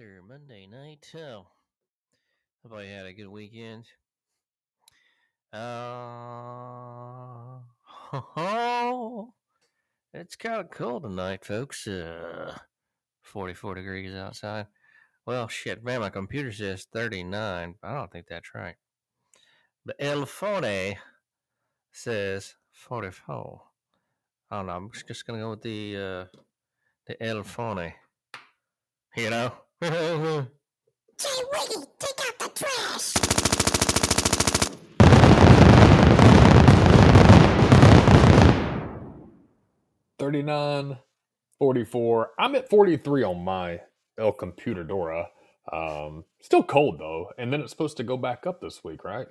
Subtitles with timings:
[0.00, 1.06] Another Monday night.
[1.14, 1.46] Oh,
[2.62, 3.84] hope I had a good weekend.
[5.52, 7.58] Uh,
[10.14, 11.86] it's kind of cold tonight, folks.
[11.86, 12.56] Uh,
[13.22, 14.68] 44 degrees outside.
[15.26, 17.74] Well, shit, man, my computer says 39.
[17.82, 18.76] I don't think that's right.
[19.84, 20.96] The El Phone
[21.92, 23.60] says 44.
[24.50, 24.72] I don't know.
[24.72, 26.24] I'm just, just gonna go with the uh,
[27.06, 27.92] the El Phone.
[29.16, 29.52] You know.
[29.82, 29.88] Jay
[31.52, 34.20] Wiggy, take out the trash.
[40.18, 40.98] Thirty-nine,
[41.58, 42.30] forty-four.
[42.38, 43.80] I'm at 43 on my
[44.18, 45.26] El Computadora.
[45.72, 49.26] Um, still cold though, and then it's supposed to go back up this week, right?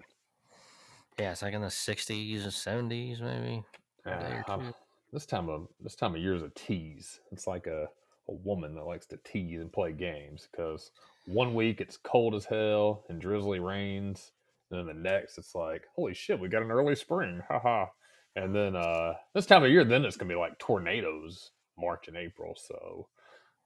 [1.19, 3.61] yeah, it's like in the 60s and 70s, maybe.
[4.05, 4.73] A day or Yeah, I'm- two.
[5.11, 7.19] this time of this time of year is a tease.
[7.33, 7.87] It's like a,
[8.29, 10.91] a woman that likes to tease and play games because
[11.25, 14.31] one week it's cold as hell and drizzly rains,
[14.71, 17.87] and then the next it's like, holy shit, we got an early spring, haha.
[18.35, 22.17] And then uh this time of year, then it's gonna be like tornadoes March and
[22.17, 22.55] April.
[22.57, 23.07] So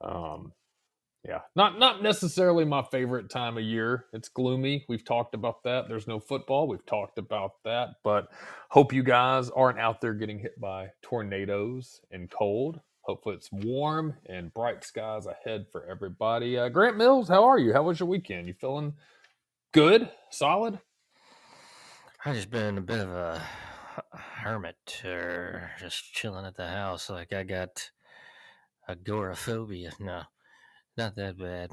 [0.01, 0.53] um
[1.27, 4.05] yeah, not not necessarily my favorite time of year.
[4.11, 4.85] It's gloomy.
[4.89, 5.87] We've talked about that.
[5.87, 6.67] There's no football.
[6.67, 8.27] We've talked about that, but
[8.69, 12.81] hope you guys aren't out there getting hit by tornadoes and cold.
[13.03, 16.57] Hopefully it's warm and bright skies ahead for everybody.
[16.57, 17.73] Uh, Grant Mills, how are you?
[17.73, 18.47] How was your weekend?
[18.47, 18.93] You feeling
[19.73, 20.09] good?
[20.31, 20.79] Solid?
[22.25, 23.45] I've just been a bit of a
[24.17, 27.09] hermit or just chilling at the house.
[27.09, 27.91] Like I got
[28.87, 29.91] agoraphobia.
[29.99, 30.21] No,
[30.97, 31.71] not that bad.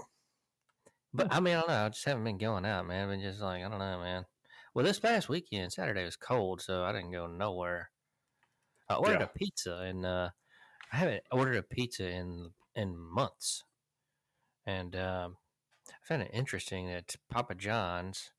[1.15, 1.85] But I mean, I don't know.
[1.87, 3.05] I just haven't been going out, man.
[3.05, 4.25] I've been just like, I don't know, man.
[4.75, 7.91] Well, this past weekend, Saturday was cold, so I didn't go nowhere.
[8.88, 9.25] I ordered Yeah.
[9.25, 10.31] a pizza, and uh,
[10.93, 13.65] I haven't ordered a pizza in in months.
[14.67, 15.37] And um,
[15.89, 18.31] I found it interesting that Papa John's,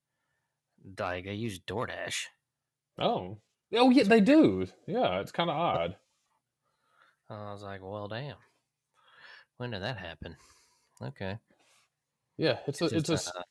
[0.97, 2.25] like, they use DoorDash.
[2.99, 3.37] Oh.
[3.73, 4.67] Oh yeah, they do.
[4.85, 5.95] Yeah, it's kind of odd.
[7.29, 8.35] I was like, well, damn.
[9.57, 10.35] When did that happen?
[11.01, 11.37] Okay.
[12.37, 13.43] Yeah, it's a It's it's a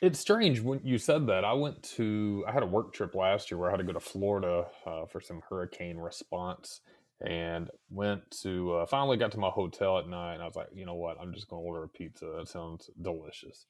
[0.00, 1.44] It's strange when you said that.
[1.44, 3.92] I went to, I had a work trip last year where I had to go
[3.92, 6.80] to Florida uh, for some hurricane response
[7.24, 10.68] and went to, uh, finally got to my hotel at night and I was like,
[10.74, 11.18] you know what?
[11.20, 12.26] I'm just going to order a pizza.
[12.36, 13.66] That sounds delicious.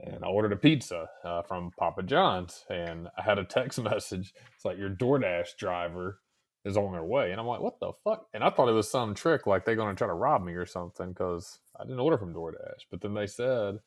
[0.00, 4.32] And I ordered a pizza uh, from Papa John's and I had a text message.
[4.54, 6.20] It's like, your DoorDash driver
[6.64, 7.30] is on their way.
[7.30, 8.26] And I'm like, what the fuck?
[8.34, 10.52] And I thought it was some trick, like they're going to try to rob me
[10.52, 12.84] or something because I didn't order from DoorDash.
[12.90, 13.78] But then they said,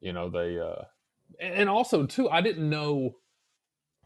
[0.00, 0.84] you know, they, uh,
[1.40, 3.16] and and also too, I didn't know.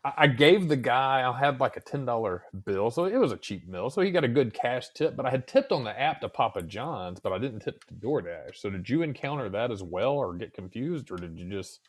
[0.05, 3.37] I gave the guy, I had like a ten dollar bill, so it was a
[3.37, 3.89] cheap meal.
[3.89, 5.15] So he got a good cash tip.
[5.15, 7.95] But I had tipped on the app to Papa John's, but I didn't tip to
[7.95, 8.57] DoorDash.
[8.57, 11.89] So did you encounter that as well, or get confused, or did you just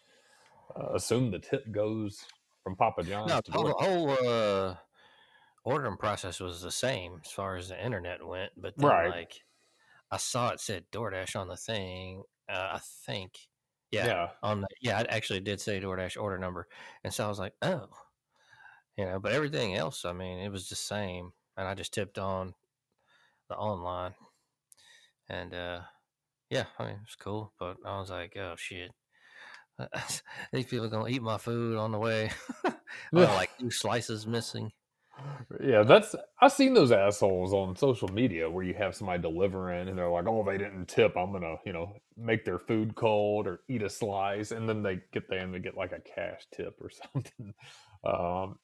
[0.76, 2.24] uh, assume the tip goes
[2.64, 4.78] from Papa John's No, to the whole, whole uh,
[5.64, 8.52] ordering process was the same as far as the internet went.
[8.58, 9.10] But then, Right.
[9.10, 9.42] like,
[10.12, 12.24] I saw it said DoorDash on the thing.
[12.48, 13.48] Uh, I think,
[13.94, 14.30] yeah, Yeah.
[14.42, 16.68] on the yeah, I actually did say DoorDash order number,
[17.04, 17.88] and so I was like, oh,
[18.98, 19.20] you know.
[19.20, 22.54] But everything else, I mean, it was the same, and I just tipped on
[23.50, 24.14] the online,
[25.30, 25.82] and uh,
[26.50, 27.54] yeah, I mean, it was cool.
[27.60, 28.92] But I was like, oh shit.
[30.54, 32.32] These people are gonna eat my food on the way.
[33.12, 34.72] like two slices missing.
[35.62, 39.98] Yeah, that's I've seen those assholes on social media where you have somebody delivering and
[39.98, 41.16] they're like, "Oh, they didn't tip.
[41.16, 45.00] I'm gonna, you know, make their food cold or eat a slice," and then they
[45.12, 47.54] get there and they get like a cash tip or something.
[48.04, 48.60] Um,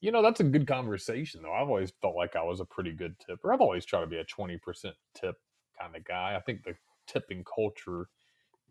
[0.00, 1.52] you know, that's a good conversation though.
[1.52, 3.52] I've always felt like I was a pretty good tipper.
[3.52, 5.36] I've always tried to be a twenty percent tip
[5.80, 6.34] kind of guy.
[6.36, 6.74] I think the
[7.06, 8.08] tipping culture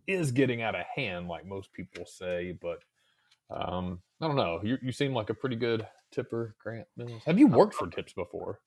[0.07, 2.79] is getting out of hand, like most people say, but
[3.49, 4.59] um, I don't know.
[4.63, 7.23] You you seem like a pretty good tipper, Grant Mills.
[7.25, 8.59] Have you worked for tips before?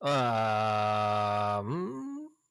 [0.00, 0.10] Um,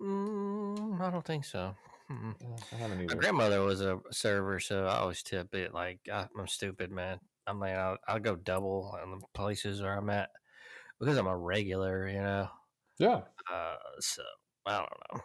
[0.01, 1.75] mm, I don't think so.
[2.09, 2.35] Mm-mm.
[2.71, 3.17] I haven't My either.
[3.17, 5.73] grandmother was a server, so I always tip it.
[5.73, 7.19] Like I, I'm stupid, man.
[7.47, 10.29] I mean, I'll, I'll go double on the places where I'm at
[10.99, 12.49] because I'm a regular, you know.
[12.99, 14.23] Yeah, Uh, so
[14.65, 15.21] I don't know.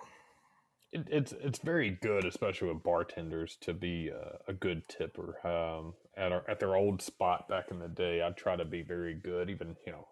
[0.97, 5.37] It, it's it's very good, especially with bartenders, to be uh, a good tipper.
[5.47, 8.83] Um, at our at their old spot back in the day, I'd try to be
[8.83, 9.51] very good.
[9.51, 10.09] Even you know,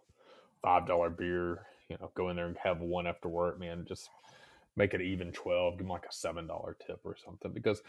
[0.62, 1.66] five dollar beer.
[1.88, 3.84] You know, go in there and have one after work, man.
[3.88, 4.10] Just
[4.76, 5.74] make it even twelve.
[5.74, 7.52] Give them like a seven dollar tip or something.
[7.52, 7.82] Because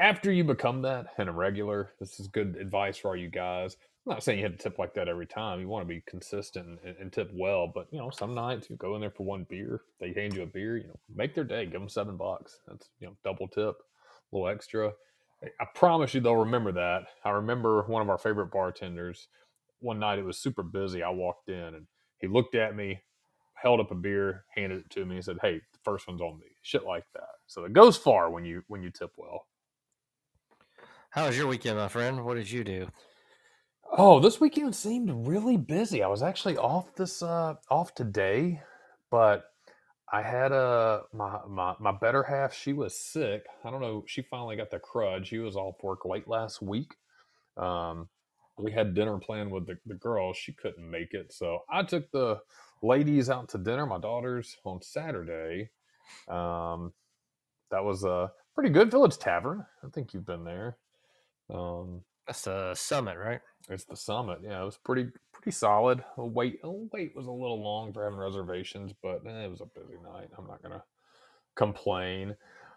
[0.00, 3.76] after you become that and a regular, this is good advice for all you guys.
[4.04, 5.60] I'm not saying you have to tip like that every time.
[5.60, 8.76] You want to be consistent and, and tip well, but you know, some nights you
[8.76, 11.44] go in there for one beer, they hand you a beer, you know, make their
[11.44, 12.58] day, give them seven bucks.
[12.66, 14.90] That's you know, double tip, a little extra.
[15.60, 17.04] I promise you they'll remember that.
[17.24, 19.28] I remember one of our favorite bartenders.
[19.80, 21.02] One night it was super busy.
[21.02, 21.86] I walked in and
[22.18, 23.02] he looked at me,
[23.54, 26.38] held up a beer, handed it to me, and said, "Hey, the first one's on
[26.38, 27.30] me." Shit like that.
[27.46, 29.46] So it goes far when you when you tip well.
[31.10, 32.24] How was your weekend, my friend?
[32.24, 32.88] What did you do?
[33.94, 36.02] Oh, this weekend seemed really busy.
[36.02, 38.62] I was actually off this uh off today,
[39.10, 39.44] but
[40.10, 43.44] I had a my my my better half, she was sick.
[43.62, 45.26] I don't know, she finally got the crud.
[45.26, 46.94] She was off work late last week.
[47.58, 48.08] Um
[48.58, 50.38] we had dinner planned with the, the girls.
[50.38, 51.30] She couldn't make it.
[51.32, 52.40] So I took the
[52.82, 55.70] ladies out to dinner, my daughters on Saturday.
[56.28, 56.94] Um
[57.70, 58.90] that was a pretty good.
[58.90, 59.66] Village Tavern.
[59.84, 60.78] I think you've been there.
[61.52, 62.02] Um
[62.32, 63.42] That's the summit, right?
[63.68, 64.38] it's the summit.
[64.42, 66.02] Yeah, it was pretty pretty solid.
[66.16, 69.60] The wait oh, wait was a little long for having reservations, but eh, it was
[69.60, 70.30] a busy night.
[70.38, 70.82] I'm not gonna
[71.54, 72.36] complain.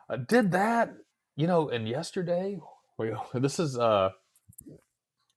[0.10, 0.94] I did that,
[1.38, 2.60] you know, and yesterday
[2.98, 4.10] we this is uh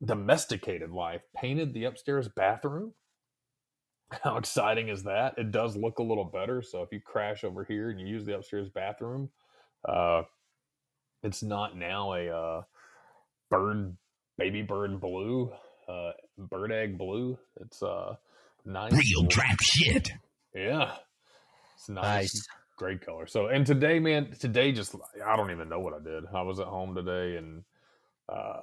[0.05, 1.23] domesticated life.
[1.37, 2.95] Painted the upstairs bathroom.
[4.25, 5.39] How exciting is that?
[5.39, 6.61] It does look a little better.
[6.61, 9.31] So if you crash over here and you use the upstairs bathroom,
[9.89, 10.23] uh
[11.23, 12.63] it's not now a uh
[13.51, 13.97] bird
[14.39, 15.53] baby bird blue,
[15.89, 17.39] uh, bird egg blue.
[17.61, 18.17] It's uh
[18.65, 18.93] nice.
[18.93, 20.11] Real trap shit.
[20.55, 20.93] Yeah,
[21.77, 22.49] it's nice, Nice.
[22.77, 23.27] great color.
[23.27, 24.95] So and today, man, today just
[25.27, 26.25] I don't even know what I did.
[26.33, 27.65] I was at home today and
[28.29, 28.61] uh,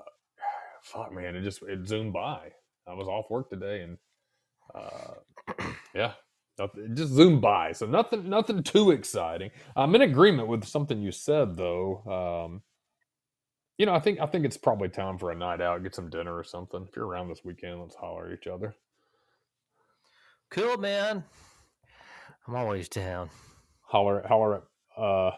[0.81, 2.51] fuck, man, it just it zoomed by.
[2.87, 3.97] I was off work today and
[4.73, 5.63] uh,
[5.95, 6.13] yeah.
[6.57, 9.51] Nothing, just zoomed by, so nothing, nothing too exciting.
[9.75, 12.45] I'm in agreement with something you said, though.
[12.45, 12.61] Um,
[13.77, 16.09] you know, I think I think it's probably time for a night out, get some
[16.09, 16.85] dinner or something.
[16.87, 18.75] If you're around this weekend, let's holler at each other.
[20.49, 21.23] Cool, man.
[22.47, 23.29] I'm always down.
[23.81, 25.31] Holler, holler at uh,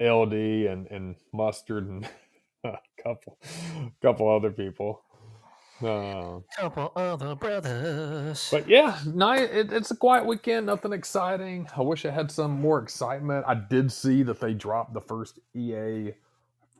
[0.00, 2.08] LD and and mustard and
[2.64, 3.38] a couple,
[4.02, 5.02] couple other people.
[5.82, 8.48] Uh, Couple other brothers.
[8.50, 9.50] but yeah, night.
[9.52, 10.66] It, it's a quiet weekend.
[10.66, 11.68] Nothing exciting.
[11.76, 13.44] I wish I had some more excitement.
[13.46, 16.12] I did see that they dropped the first EA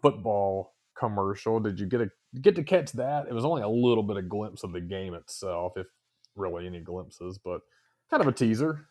[0.00, 1.61] football commercial.
[1.61, 2.11] Did you get a
[2.41, 3.26] get to catch that?
[3.29, 5.87] It was only a little bit of glimpse of the game itself, if
[6.35, 7.61] really any glimpses, but
[8.11, 8.87] kind of a teaser.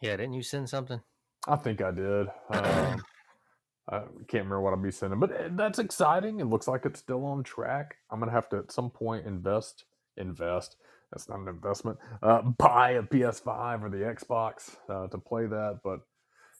[0.00, 1.00] Yeah, didn't you send something?
[1.46, 2.28] I think I did.
[2.50, 3.02] Um,
[3.90, 6.40] I can't remember what I'll be sending, but eh, that's exciting.
[6.40, 7.96] It looks like it's still on track.
[8.10, 9.84] I'm gonna have to at some point invest.
[10.16, 10.76] Invest.
[11.10, 11.98] That's not an investment.
[12.22, 16.00] Uh, buy a PS5 or the Xbox uh, to play that, but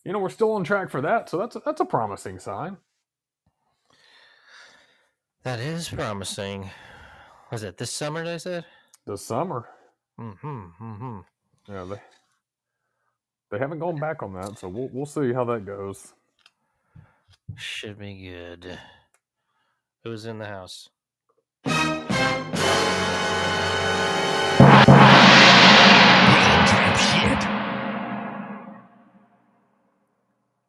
[0.05, 2.77] you know we're still on track for that, so that's a, that's a promising sign.
[5.43, 6.71] That is promising.
[7.51, 8.25] Was it this summer?
[8.25, 8.65] They said.
[9.07, 9.67] The summer,
[10.21, 10.67] Mm-hmm.
[10.83, 11.19] Mm-hmm.
[11.73, 12.01] yeah, they
[13.51, 16.13] they haven't gone back on that, so we'll we'll see how that goes.
[17.57, 18.79] Should be good.
[20.05, 20.91] Who's in the house?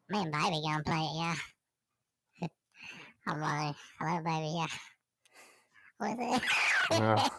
[0.10, 1.36] Me and baby gonna play it, yeah.
[3.28, 4.68] Hello, hello, baby, yeah.
[6.00, 6.42] What's it?
[6.90, 7.30] Yeah.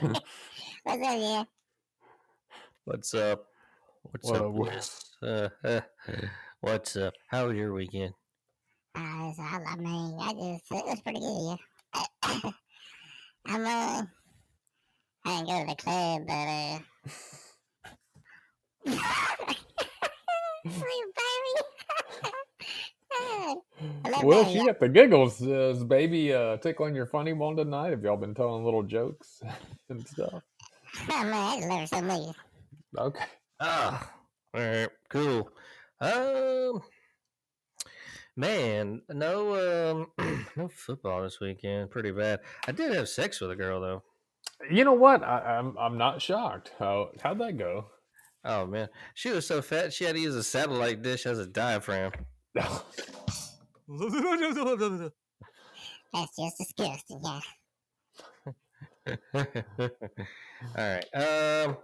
[0.84, 1.44] What's up, yeah?
[2.84, 3.46] What's up?
[4.02, 5.04] What's What up, up, Wes?
[5.20, 5.80] Uh, uh,
[6.60, 7.14] what's up?
[7.26, 8.14] How was your weekend?
[8.94, 11.58] Uh, so I, I mean, I just, it was pretty good,
[12.22, 12.50] yeah.
[13.46, 14.04] I'm, uh,
[15.24, 16.78] I didn't go to the club, but, uh,
[20.62, 21.77] Sweet baby.
[24.04, 25.40] I love Well, she got the giggles.
[25.42, 27.90] Uh, is baby uh, tickling your funny bone tonight?
[27.90, 29.42] Have y'all been telling little jokes
[29.88, 30.42] and stuff?
[31.10, 32.36] Oh, man, I just love her so much.
[32.98, 33.24] Okay.
[33.60, 34.12] Ah,
[34.54, 35.50] all right, cool.
[36.00, 36.80] Um,
[38.36, 41.90] man, no, um, no football this weekend.
[41.90, 42.40] Pretty bad.
[42.66, 44.02] I did have sex with a girl though.
[44.70, 45.22] You know what?
[45.22, 46.72] I, I'm I'm not shocked.
[46.78, 47.86] How how'd that go?
[48.44, 51.46] Oh man, she was so fat she had to use a satellite dish as a
[51.46, 52.12] diaphragm.
[56.12, 57.40] That's just disgusting, yeah.
[59.34, 59.88] All
[60.76, 61.14] right.
[61.14, 61.76] Um.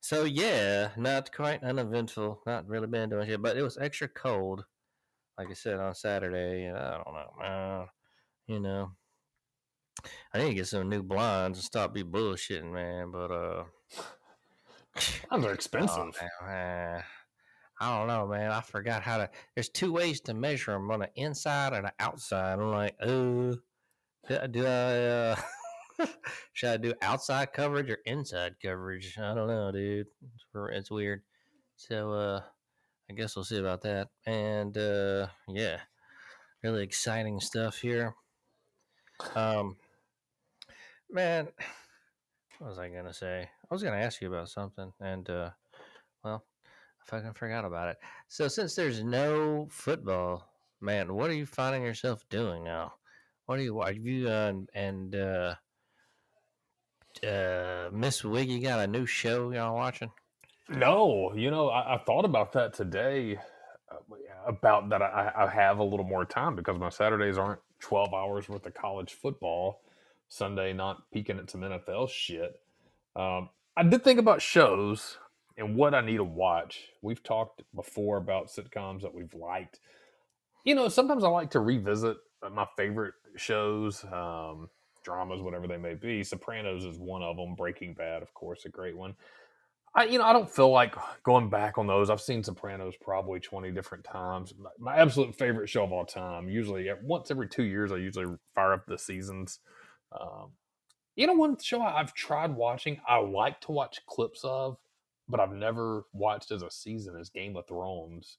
[0.00, 2.40] So yeah, not quite uneventful.
[2.46, 4.64] Not really been doing shit, but it was extra cold.
[5.36, 7.86] Like I said on Saturday, and I don't know, man.
[8.46, 8.92] You know,
[10.32, 13.10] I need to get some new blinds and stop be bullshitting, man.
[13.10, 13.64] But uh,
[15.30, 16.14] Those are oh, expensive.
[16.42, 17.02] man, uh,
[17.80, 18.50] I don't know, man.
[18.50, 19.30] I forgot how to.
[19.54, 22.58] There's two ways to measure them on the inside and the outside.
[22.58, 23.56] I'm like, oh,
[24.50, 24.96] do, I?
[24.96, 25.36] Uh,
[26.52, 29.16] should I do outside coverage or inside coverage?
[29.18, 30.06] I don't know, dude.
[30.34, 31.22] It's, it's weird.
[31.76, 32.42] So, uh,
[33.10, 34.08] I guess we'll see about that.
[34.26, 35.78] And uh, yeah,
[36.62, 38.14] really exciting stuff here.
[39.34, 39.76] Um,
[41.10, 41.48] man,
[42.58, 43.48] what was I gonna say?
[43.70, 45.50] I was gonna ask you about something, and uh,
[47.08, 47.96] fucking forgot about it.
[48.28, 50.48] So, since there's no football,
[50.80, 52.94] man, what are you finding yourself doing now?
[53.46, 53.80] What are you?
[53.80, 55.54] Have you uh, and uh,
[57.26, 60.10] uh, Miss Wiggy got a new show y'all watching?
[60.68, 63.38] No, you know, I, I thought about that today.
[63.90, 63.96] uh,
[64.46, 68.48] About that, I, I have a little more time because my Saturdays aren't twelve hours
[68.48, 69.80] worth of college football.
[70.28, 72.60] Sunday, not peeking at some NFL shit.
[73.16, 75.16] Um, I did think about shows
[75.58, 76.86] and what I need to watch.
[77.02, 79.80] We've talked before about sitcoms that we've liked.
[80.64, 84.68] You know, sometimes I like to revisit uh, my favorite shows, um,
[85.04, 86.22] dramas, whatever they may be.
[86.22, 87.54] Sopranos is one of them.
[87.54, 89.14] Breaking Bad, of course, a great one.
[89.94, 92.10] I, you know, I don't feel like going back on those.
[92.10, 94.52] I've seen Sopranos probably twenty different times.
[94.58, 96.48] My, my absolute favorite show of all time.
[96.48, 99.60] Usually, at- once every two years, I usually fire up the seasons.
[100.12, 100.52] Um,
[101.16, 104.76] you know, one show I've tried watching, I like to watch clips of,
[105.28, 108.38] but I've never watched as a season as Game of Thrones.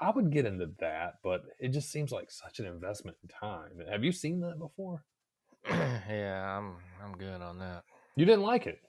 [0.00, 3.70] I would get into that, but it just seems like such an investment in time.
[3.90, 5.04] Have you seen that before?
[5.70, 7.84] yeah, I'm I'm good on that.
[8.16, 8.80] You didn't like it.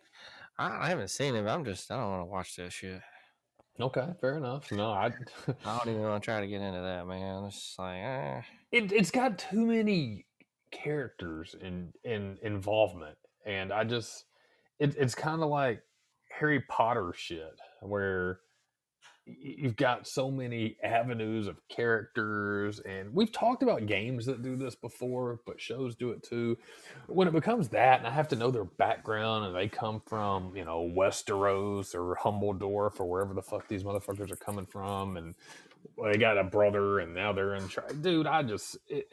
[0.58, 1.44] I, I haven't seen it.
[1.44, 3.02] But I'm just I don't want to watch that shit.
[3.80, 4.72] Okay, fair enough.
[4.72, 5.12] No, I.
[5.66, 7.44] I don't even want to try to get into that, man.
[7.46, 8.42] It's just like, eh.
[8.72, 10.26] it, it's got too many
[10.74, 14.26] characters in in involvement and i just
[14.80, 15.82] it, it's kind of like
[16.44, 18.40] harry potter shit where
[19.26, 24.76] you've got so many avenues of characters and we've talked about games that do this
[24.76, 26.58] before but shows do it too
[27.08, 30.56] when it becomes that and i have to know their background and they come from
[30.56, 35.36] you know westeros or humbledorf or wherever the fuck these motherfuckers are coming from and
[36.04, 37.70] they got a brother and now they're in
[38.02, 39.08] dude i just it,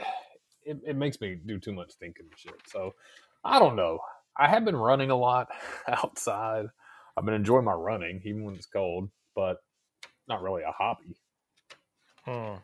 [0.65, 2.55] it, it makes me do too much thinking shit.
[2.67, 2.95] So
[3.45, 4.01] I don't know.
[4.37, 5.49] I have been running a lot
[5.89, 6.67] outside.
[7.17, 9.59] I've been enjoying my running, even when it's cold, but
[10.29, 11.17] not really a hobby.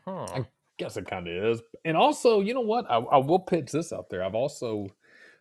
[0.07, 0.45] I
[0.77, 1.61] guess it kind of is.
[1.85, 2.89] And also, you know what?
[2.89, 4.23] I, I will pitch this out there.
[4.23, 4.87] I've also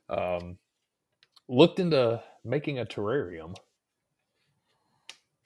[0.08, 0.58] um,
[1.48, 3.54] looked into making a terrarium.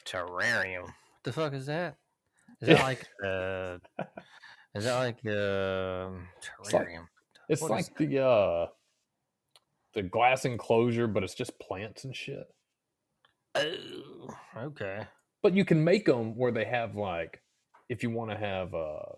[0.07, 0.83] Terrarium.
[0.85, 1.97] What the fuck is that?
[2.61, 3.79] Is that like uh
[4.75, 6.27] is that like um
[6.61, 7.07] It's like- terrarium?
[7.49, 8.67] It's like the uh,
[9.95, 12.47] the glass enclosure, but it's just plants and shit.
[13.55, 15.07] Oh, okay.
[15.43, 17.41] But you can make them where they have like,
[17.89, 19.17] if you want to have, uh,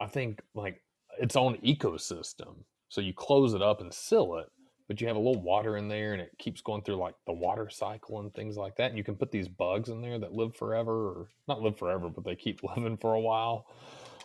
[0.00, 0.82] I think like
[1.18, 2.64] its own ecosystem.
[2.88, 4.50] So you close it up and seal it,
[4.88, 7.32] but you have a little water in there, and it keeps going through like the
[7.32, 8.90] water cycle and things like that.
[8.90, 12.08] And you can put these bugs in there that live forever, or not live forever,
[12.08, 13.66] but they keep living for a while.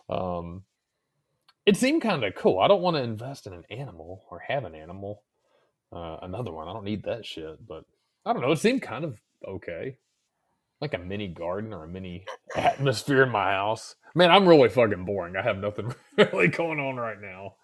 [0.09, 0.63] Um,
[1.65, 2.59] it seemed kind of cool.
[2.59, 5.23] I don't want to invest in an animal or have an animal,
[5.91, 6.67] uh, another one.
[6.67, 7.85] I don't need that shit, but
[8.25, 8.51] I don't know.
[8.51, 9.97] It seemed kind of okay
[10.81, 13.95] like a mini garden or a mini atmosphere in my house.
[14.13, 15.35] Man, I'm really fucking boring.
[15.35, 17.55] I have nothing really going on right now.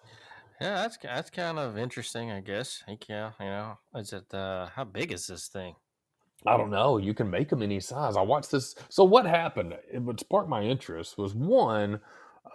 [0.60, 2.82] Yeah, that's that's kind of interesting, I guess.
[2.86, 5.74] Heck yeah, you know, is it uh how big is this thing?
[6.46, 6.98] I don't know.
[6.98, 8.16] You can make them any size.
[8.16, 8.74] I watched this.
[8.88, 9.74] So what happened?
[9.92, 12.00] It what sparked my interest was one.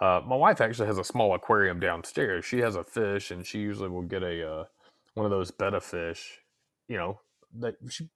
[0.00, 2.44] Uh, my wife actually has a small aquarium downstairs.
[2.44, 4.64] She has a fish, and she usually will get a uh,
[5.14, 6.40] one of those betta fish.
[6.88, 7.20] You know
[7.58, 8.08] that she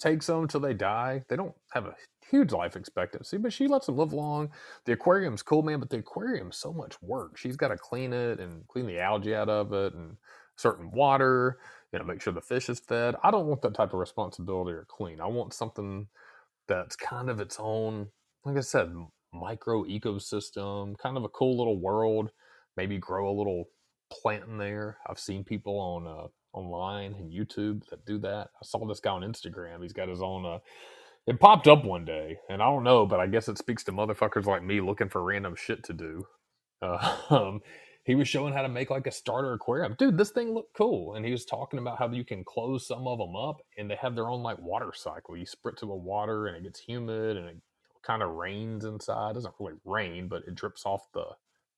[0.00, 1.22] takes them till they die.
[1.28, 1.94] They don't have a
[2.30, 4.50] huge life expectancy, but she lets them live long.
[4.84, 7.36] The aquarium's cool, man, but the aquarium's so much work.
[7.36, 10.16] She's got to clean it and clean the algae out of it and
[10.56, 11.58] certain water,
[11.92, 13.14] you know, make sure the fish is fed.
[13.22, 15.20] I don't want that type of responsibility or clean.
[15.20, 16.08] I want something
[16.68, 18.08] that's kind of its own,
[18.44, 18.92] like I said,
[19.32, 22.30] micro ecosystem, kind of a cool little world.
[22.76, 23.64] Maybe grow a little
[24.10, 24.98] plant in there.
[25.06, 28.50] I've seen people on uh, online and YouTube that do that.
[28.60, 29.82] I saw this guy on Instagram.
[29.82, 30.44] He's got his own.
[30.44, 30.58] Uh,
[31.26, 33.92] it popped up one day, and I don't know, but I guess it speaks to
[33.92, 36.26] motherfuckers like me looking for random shit to do.
[36.80, 37.60] Uh, um,
[38.04, 39.94] he was showing how to make like a starter aquarium.
[39.96, 43.06] Dude, this thing looked cool, and he was talking about how you can close some
[43.06, 45.36] of them up, and they have their own like water cycle.
[45.36, 47.56] You spritz it with water, and it gets humid, and it
[48.02, 49.30] kind of rains inside.
[49.30, 51.26] It doesn't really rain, but it drips off the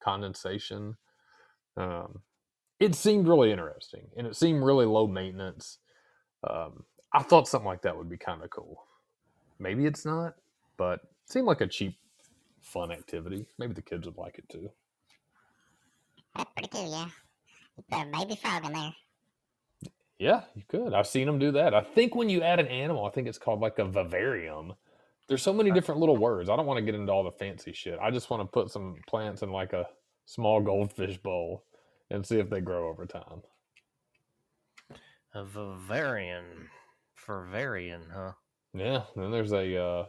[0.02, 0.96] condensation.
[1.76, 2.20] Um,
[2.84, 5.78] it seemed really interesting and it seemed really low maintenance.
[6.48, 8.84] Um, I thought something like that would be kind of cool.
[9.58, 10.34] Maybe it's not,
[10.76, 11.96] but it seemed like a cheap,
[12.60, 13.46] fun activity.
[13.58, 14.68] Maybe the kids would like it too.
[16.36, 17.08] That's pretty cool, yeah.
[17.90, 18.94] Put a baby frog in there.
[20.18, 20.92] Yeah, you could.
[20.92, 21.74] I've seen them do that.
[21.74, 24.74] I think when you add an animal, I think it's called like a vivarium.
[25.28, 26.50] There's so many different little words.
[26.50, 27.98] I don't want to get into all the fancy shit.
[28.00, 29.86] I just want to put some plants in like a
[30.26, 31.64] small goldfish bowl
[32.14, 33.42] and see if they grow over time.
[35.34, 36.68] A Bavarian.
[37.26, 38.32] Bavarian, huh?
[38.72, 40.04] Yeah, then there's a uh,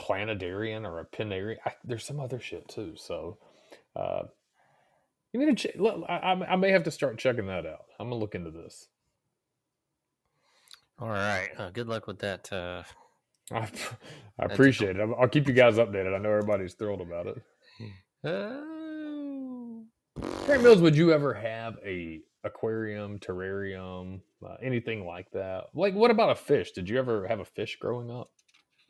[0.00, 1.56] planetarian or a pinarian.
[1.64, 2.94] I, there's some other shit too.
[2.96, 3.38] So,
[3.94, 4.22] uh,
[5.32, 5.68] you need to.
[5.68, 7.84] Ch- look, I, I may have to start checking that out.
[7.98, 8.88] I'm gonna look into this.
[10.98, 11.48] All right.
[11.56, 12.52] Uh, good luck with that.
[12.52, 12.82] Uh,
[13.50, 13.68] I,
[14.38, 15.08] I appreciate it.
[15.18, 16.14] I'll, keep you guys updated.
[16.14, 17.42] I know everybody's thrilled about it.
[18.24, 18.71] oh.
[20.20, 25.64] Grant Mills, would you ever have a aquarium, terrarium, uh, anything like that?
[25.74, 26.72] Like, what about a fish?
[26.72, 28.30] Did you ever have a fish growing up?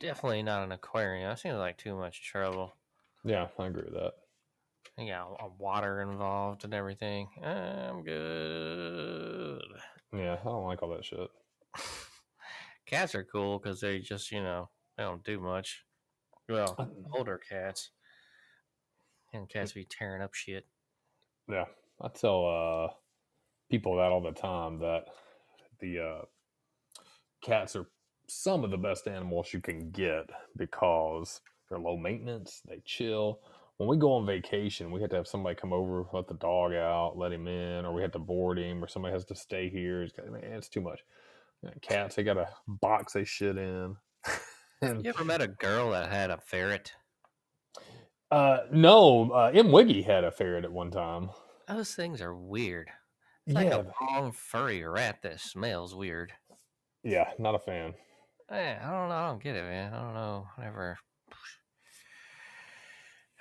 [0.01, 1.29] Definitely not an aquarium.
[1.29, 2.75] That seems like too much trouble.
[3.25, 4.13] Yeah, I agree with that.
[4.99, 7.29] You got uh, water involved and everything.
[7.43, 9.63] I'm good.
[10.13, 11.29] Yeah, I don't like all that shit.
[12.87, 15.85] Cats are cool because they just, you know, they don't do much.
[16.49, 17.91] Well, Uh, older cats.
[19.33, 20.67] And cats be tearing up shit.
[21.49, 21.65] Yeah,
[22.01, 22.93] I tell uh,
[23.71, 25.05] people that all the time that
[25.81, 26.25] the uh,
[27.43, 27.87] cats are
[28.29, 33.41] some of the best animals you can get because they're low maintenance, they chill.
[33.79, 36.73] When we go on vacation, we have to have somebody come over, let the dog
[36.73, 39.69] out, let him in, or we have to board him, or somebody has to stay
[39.69, 40.03] here.
[40.03, 41.01] It's, got- man, it's too much.
[41.81, 43.97] Cats, they got a box they shit in.
[44.83, 46.93] and You ever met a girl that had a ferret?
[48.33, 49.71] Uh, no, uh, M.
[49.71, 51.31] Wiggy had a ferret at one time.
[51.69, 52.91] Those things are weird.
[53.47, 56.33] It's like a long furry rat that smells weird.
[57.03, 57.95] yeah, not a fan.
[58.51, 59.15] Eh, I don't know.
[59.15, 59.93] I don't get it, man.
[59.95, 60.47] I don't know.
[60.59, 60.99] Never,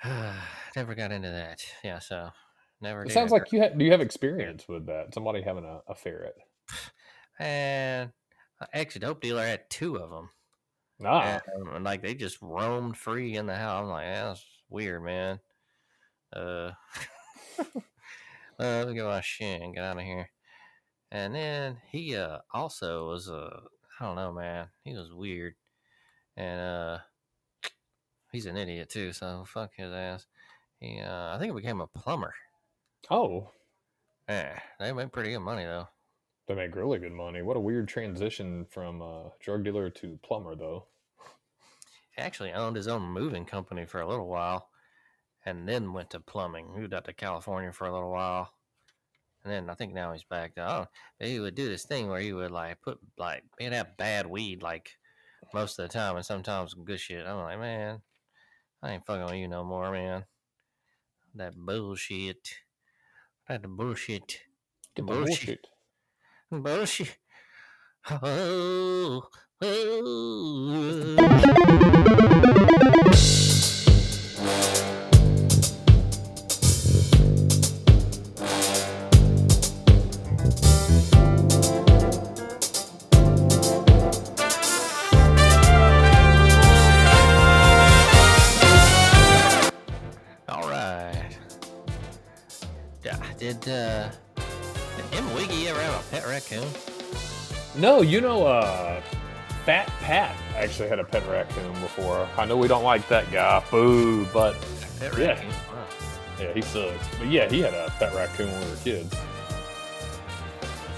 [0.76, 1.62] never got into that.
[1.84, 2.30] Yeah, so
[2.80, 3.04] never.
[3.04, 5.14] It sounds like you ha- do you have experience with that?
[5.14, 6.34] Somebody having a, a ferret.
[7.38, 8.10] and
[8.60, 10.30] an ex dope dealer had two of them,
[11.04, 11.40] Ah,
[11.74, 13.82] and like they just roamed free in the house.
[13.84, 14.34] I'm like, yeah,
[14.72, 15.40] weird, man.
[16.34, 16.72] Uh,
[17.58, 17.62] uh
[18.58, 20.30] let me get my shin, get out of here.
[21.10, 23.60] And then he uh also was uh
[24.00, 24.68] I don't know, man.
[24.84, 25.54] He was weird,
[26.36, 26.98] and uh
[28.32, 29.12] he's an idiot too.
[29.12, 30.26] So fuck his ass.
[30.80, 32.34] He, uh, I think he became a plumber.
[33.10, 33.50] Oh,
[34.28, 35.86] Yeah, they made pretty good money though.
[36.48, 37.40] they make really good money.
[37.42, 40.86] What a weird transition from uh, drug dealer to plumber, though.
[42.16, 44.68] He actually owned his own moving company for a little while,
[45.44, 46.72] and then went to plumbing.
[46.74, 48.52] Moved out to California for a little while,
[49.44, 50.52] and then I think now he's back.
[50.58, 50.86] Oh,
[51.18, 54.62] he would do this thing where he would like put like he'd have bad weed
[54.62, 54.90] like
[55.54, 57.26] most of the time, and sometimes good shit.
[57.26, 58.02] I'm like, man,
[58.82, 60.24] I ain't fucking with you no more, man.
[61.34, 62.56] That bullshit.
[63.48, 64.40] That bullshit.
[64.94, 65.66] The Bullshit.
[66.50, 66.62] bullshit.
[66.64, 67.18] Bullshit.
[68.10, 69.22] Oh.
[69.62, 69.68] All
[90.68, 91.38] right.
[93.38, 94.10] Did uh
[94.96, 96.66] did M Wiggy ever have a pet raccoon?
[97.76, 99.01] No, you know, uh,
[100.02, 102.28] Pat actually had a pet raccoon before.
[102.36, 104.54] I know we don't like that guy, boo, but
[104.98, 105.26] Pet Yeah.
[105.28, 105.48] raccoon.
[105.50, 105.86] Wow.
[106.40, 107.08] yeah, he sucks.
[107.18, 109.10] But yeah, he had a pet raccoon when we were kids.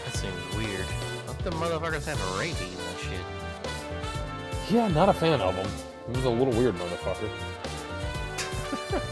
[0.05, 0.87] That seems weird.
[1.27, 4.75] What the motherfuckers have a rabies and shit?
[4.75, 5.69] Yeah, not a fan of him.
[6.07, 7.29] He was a little weird motherfucker.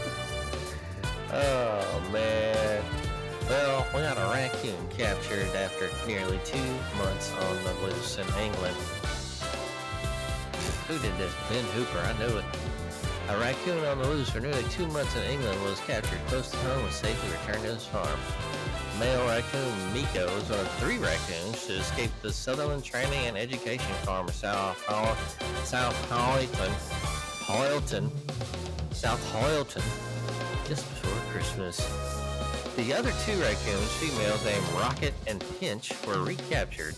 [1.35, 2.83] Oh man.
[3.49, 6.57] Well, we got a raccoon captured after nearly two
[6.99, 8.77] months on the loose in England.
[10.93, 11.33] Who did this?
[11.49, 12.45] Ben Hooper, I know it.
[13.29, 16.57] A raccoon on the loose for nearly two months in England was captured close to
[16.57, 18.19] home and safely returned to his farm.
[18.99, 23.91] Male raccoon Miko was one of three raccoons to escape the Sunderland Training and Education
[24.03, 25.17] Farm in South Hol-
[25.63, 26.71] South Hoyleton,
[27.41, 28.11] Hoyleton,
[28.93, 29.83] South Hoyleton,
[30.67, 31.77] just before Christmas.
[32.75, 36.93] The other two raccoons, females named Rocket and Pinch, were recaptured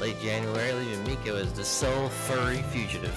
[0.00, 3.14] late January, leaving Miko as the sole furry fugitive.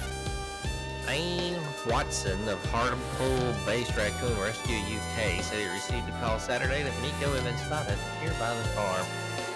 [1.07, 7.33] Iain Watson of Hartlepool-based Raccoon Rescue UK said he received a call Saturday that Miko
[7.33, 9.05] had been spotted nearby the farm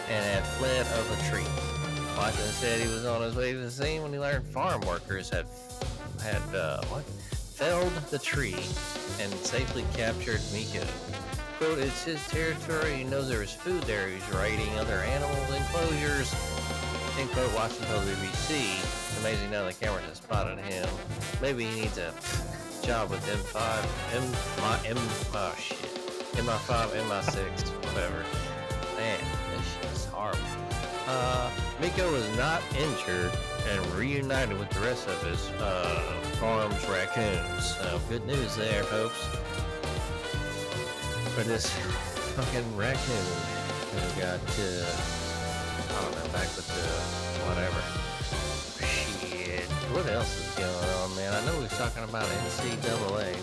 [0.09, 1.45] and had fled up a tree.
[2.17, 5.29] Watson said he was on his way to the scene when he learned farm workers
[5.29, 5.45] had
[6.21, 8.55] had uh, what felled the tree
[9.19, 10.85] and safely captured Miko.
[11.59, 12.95] Quote, it's his territory.
[12.95, 14.07] He knows there is food there.
[14.07, 16.33] He's raiding other animals' enclosures.
[17.19, 19.19] End quote, Watson told BBC.
[19.19, 20.89] Amazing now the cameras have spotted him.
[21.43, 22.11] Maybe he needs a
[22.83, 24.97] job with M5, M, my, M,
[25.35, 25.77] oh shit.
[26.33, 28.23] MI5, MI6, whatever.
[28.97, 29.19] Man,
[29.51, 30.41] this shit's horrible.
[31.07, 33.31] Uh, Miko was not injured
[33.69, 37.75] and reunited with the rest of his uh, farm's raccoons.
[37.75, 39.23] So good news there, folks.
[41.35, 41.69] For this
[42.35, 43.25] fucking raccoon
[43.91, 45.22] who got, uh,
[45.95, 46.83] I don't know, back with the
[47.47, 47.81] whatever.
[48.85, 49.63] Shit.
[49.93, 51.33] What else is going on, man?
[51.33, 53.37] I know we was talking about NCAA.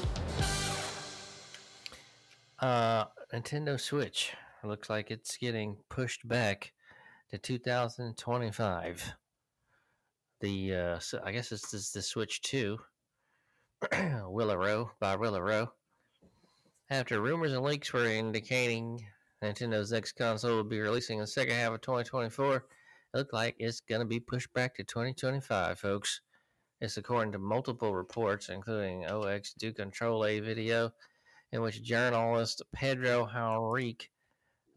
[2.58, 4.32] Uh, Nintendo Switch.
[4.64, 6.72] Looks like it's getting pushed back
[7.30, 9.14] to 2025.
[10.40, 12.78] The uh, I guess it's this the Switch 2.
[14.26, 15.72] Willow by Willow.
[16.90, 19.06] After rumors and leaks were indicating
[19.42, 22.62] Nintendo's next console will be releasing in the second half of 2024, it
[23.14, 26.20] looks like it's going to be pushed back to 2025, folks.
[26.80, 30.92] It's according to multiple reports, including OX Do Control A video,
[31.52, 34.10] in which journalist Pedro Henrique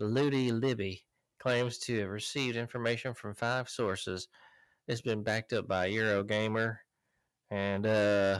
[0.01, 1.03] Lutti Lippe
[1.39, 4.27] claims to have received information from five sources.
[4.87, 6.77] It's been backed up by Eurogamer,
[7.51, 8.39] and uh,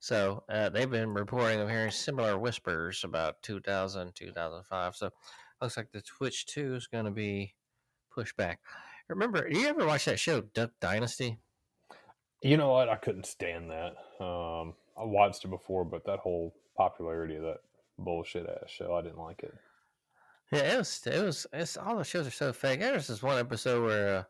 [0.00, 4.96] so uh, they've been reporting of hearing similar whispers about 2000, 2005.
[4.96, 5.10] So
[5.60, 7.54] looks like the Twitch 2 is going to be
[8.12, 8.60] pushed back.
[9.08, 11.38] Remember, you ever watch that show Duck Dynasty?
[12.42, 12.88] You know what?
[12.88, 13.96] I couldn't stand that.
[14.24, 17.60] Um, I watched it before, but that whole popularity of that
[17.98, 19.54] bullshit ass show, I didn't like it.
[20.52, 21.02] Yeah, it was.
[21.06, 21.46] It was.
[21.52, 22.80] It's all the shows are so fake.
[22.80, 24.26] There's this one episode where,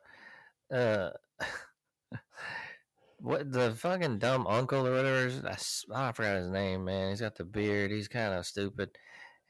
[0.72, 1.10] uh, uh
[3.20, 5.26] what the fucking dumb uncle or whatever.
[5.26, 6.84] is- I, I forgot his name.
[6.84, 7.90] Man, he's got the beard.
[7.90, 8.90] He's kind of stupid,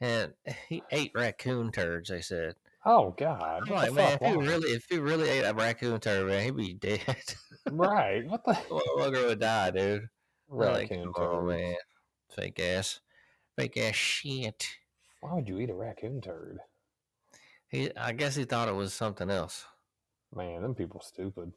[0.01, 0.33] and
[0.69, 2.09] he ate raccoon turds.
[2.09, 2.55] They said.
[2.85, 3.63] Oh God!
[3.67, 6.55] I'm like, man, if he really, if he really ate a raccoon turd, man, he'd
[6.55, 6.99] be dead.
[7.69, 8.25] right?
[8.25, 10.07] What the Motherfucker would die, dude.
[10.49, 11.47] Like, raccoon oh turd?
[11.47, 11.75] man,
[12.33, 13.01] fake ass,
[13.57, 14.65] fake ass shit.
[15.19, 16.59] Why would you eat a raccoon turd?
[17.67, 19.65] He, I guess he thought it was something else.
[20.33, 21.51] Man, them people stupid.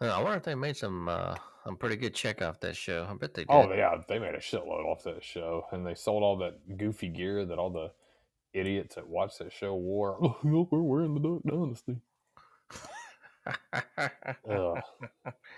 [0.00, 3.06] I wonder if they made some uh, some pretty good check off that show.
[3.10, 3.50] I bet they did.
[3.50, 7.08] Oh yeah, they made a shitload off that show, and they sold all that goofy
[7.08, 7.90] gear that all the
[8.52, 10.18] idiots that watched that show wore.
[10.22, 11.96] Oh, look, we're wearing the Duck Dynasty.
[14.50, 14.78] Ugh,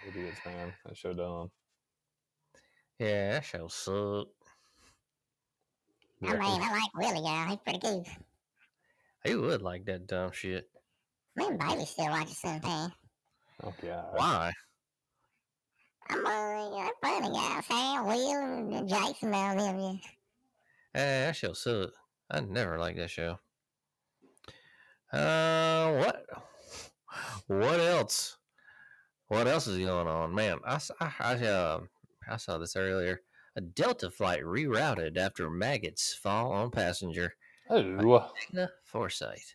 [0.06, 0.72] idiots, man.
[0.84, 1.50] That show dumb.
[2.98, 4.30] yeah, that show sucked.
[6.22, 7.46] I mean, I like Willie guy.
[7.48, 8.04] He's pretty good.
[9.24, 10.68] You would like that dumb shit.
[11.36, 12.92] Me and Bailey still watch the same thing.
[13.62, 14.06] Oh god.
[14.12, 14.52] Why?
[16.10, 17.60] I'm a funny guy.
[17.68, 19.78] Sam, Will, and Jason, all them.
[19.80, 19.92] Yeah.
[20.94, 21.96] Eh, that show sucked.
[22.30, 23.38] I never liked that show.
[25.12, 26.24] Uh, what?
[27.46, 28.36] What else?
[29.28, 30.58] What else is going on, man?
[30.64, 31.80] I s- I, I, uh,
[32.28, 33.20] I saw this earlier.
[33.56, 37.34] A Delta flight rerouted after maggots fall on passenger.
[37.68, 39.54] Oh, Digna Forsyth.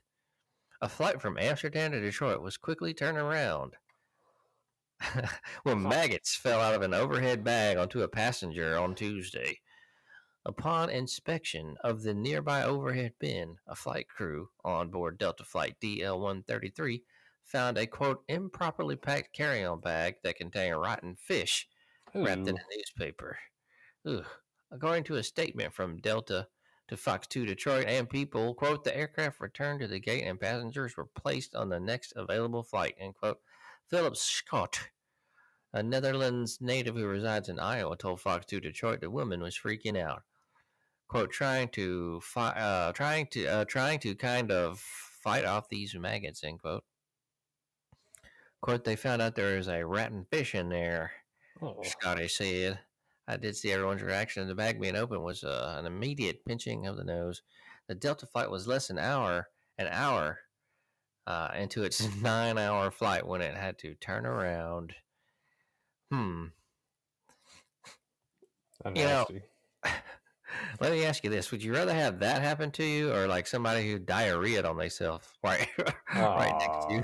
[0.81, 3.75] A flight from Amsterdam to Detroit was quickly turned around
[5.63, 9.59] when maggots fell out of an overhead bag onto a passenger on Tuesday.
[10.45, 16.19] Upon inspection of the nearby overhead bin, a flight crew on board Delta Flight DL
[16.19, 17.01] 133
[17.45, 21.67] found a quote improperly packed carry on bag that contained rotten fish
[22.13, 23.37] wrapped in a newspaper.
[24.05, 24.25] Ugh.
[24.71, 26.47] According to a statement from Delta
[26.87, 30.97] to Fox 2 Detroit and People, quote, the aircraft returned to the gate and passengers
[30.97, 33.39] were placed on the next available flight, end quote.
[33.89, 34.89] Philip Scott,
[35.73, 39.99] a Netherlands native who resides in Iowa, told Fox 2 Detroit the woman was freaking
[39.99, 40.23] out.
[41.07, 45.95] Quote, trying to fi- uh, trying to uh, trying to kind of fight off these
[45.95, 46.83] maggots, end quote.
[48.61, 51.11] Quote, they found out there is a rotten fish in there.
[51.61, 51.81] Oh.
[51.83, 52.79] Scotty said.
[53.27, 54.47] I did see everyone's reaction.
[54.47, 57.41] The bag being open was uh, an immediate pinching of the nose.
[57.87, 60.39] The Delta flight was less than an hour, an hour
[61.27, 64.93] uh, into its nine-hour flight when it had to turn around.
[66.11, 66.45] Hmm.
[68.95, 69.25] You know.
[70.79, 73.47] Let me ask you this: Would you rather have that happen to you, or like
[73.47, 75.67] somebody who diarrheaed on themselves right,
[76.15, 77.03] right next to you?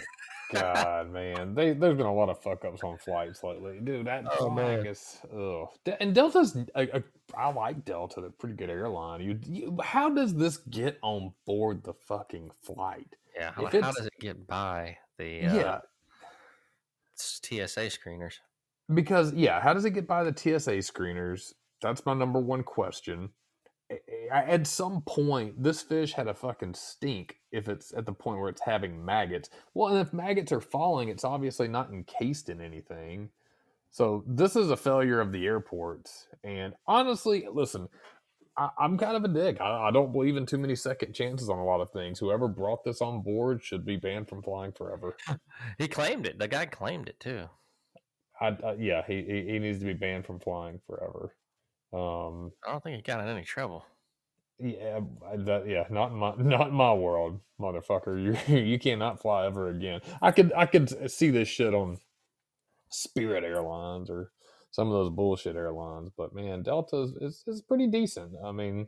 [0.52, 4.08] God, man, they there's been a lot of fuck ups on flights lately, dude.
[4.08, 4.88] That Oh, flying man.
[4.88, 5.68] is ugh.
[5.86, 7.04] De- And Delta's, a, a,
[7.38, 8.22] I like Delta.
[8.22, 9.22] They're a pretty good airline.
[9.22, 13.16] You, you, how does this get on board the fucking flight?
[13.36, 13.52] Yeah.
[13.52, 15.80] How, how does it get by the uh, yeah,
[17.18, 18.34] s- TSA screeners?
[18.94, 21.54] because yeah, how does it get by the TSA screeners?
[21.82, 23.30] That's my number one question.
[24.32, 27.38] At some point, this fish had a fucking stink.
[27.52, 31.10] If it's at the point where it's having maggots, well, and if maggots are falling,
[31.10, 33.30] it's obviously not encased in anything.
[33.92, 36.28] So this is a failure of the airports.
[36.44, 37.90] And honestly, listen,
[38.56, 39.60] I, I'm kind of a dick.
[39.60, 42.20] I, I don't believe in too many second chances on a lot of things.
[42.20, 45.16] Whoever brought this on board should be banned from flying forever.
[45.78, 46.40] He claimed it.
[46.40, 47.46] The guy claimed it too.
[48.40, 51.36] I, I, yeah, he, he he needs to be banned from flying forever.
[51.94, 53.86] Um, I don't think he got in any trouble.
[54.60, 55.00] yeah,
[55.38, 58.22] that yeah, not my not my world, motherfucker.
[58.48, 60.02] You you cannot fly ever again.
[60.22, 62.00] I could I could see this shit on
[62.90, 64.32] Spirit Airlines or
[64.72, 68.34] some of those bullshit airlines, but man, Delta is, is, is pretty decent.
[68.44, 68.88] I mean,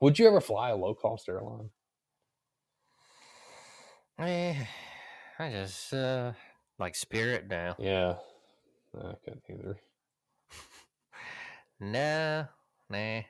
[0.00, 1.70] would you ever fly a low cost airline?
[4.18, 4.54] Eh,
[5.38, 6.32] I just uh,
[6.78, 7.76] like Spirit now.
[7.78, 8.16] Yeah,
[8.98, 9.78] I couldn't either.
[11.80, 12.46] No,
[12.90, 13.20] nah.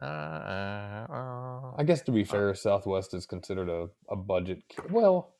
[0.00, 1.72] Uh, uh, uh.
[1.76, 4.62] I guess to be fair, Southwest is considered a, a budget.
[4.90, 5.34] Well,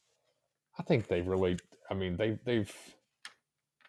[0.78, 1.59] I think they've really.
[1.90, 2.72] I mean, they they've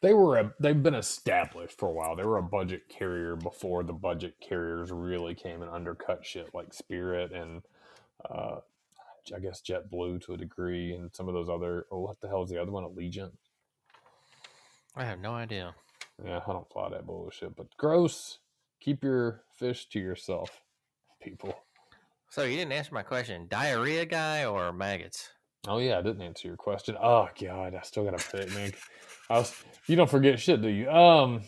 [0.01, 2.15] they were a, they've been established for a while.
[2.15, 6.73] They were a budget carrier before the budget carriers really came and undercut shit like
[6.73, 7.63] Spirit and
[8.29, 8.59] uh,
[9.35, 11.85] I guess JetBlue to a degree, and some of those other.
[11.91, 12.83] Oh, what the hell is the other one?
[12.83, 13.31] Allegiant.
[14.95, 15.75] I have no idea.
[16.25, 17.55] Yeah, I don't fly that bullshit.
[17.55, 18.39] But gross.
[18.81, 20.61] Keep your fish to yourself,
[21.21, 21.53] people.
[22.29, 25.29] So you didn't answer my question: diarrhea guy or maggots?
[25.67, 26.95] Oh yeah, I didn't answer your question.
[27.01, 28.71] Oh god, I still gotta pick, man.
[29.29, 29.53] I was,
[29.87, 30.89] you don't forget shit, do you?
[30.89, 31.41] Um,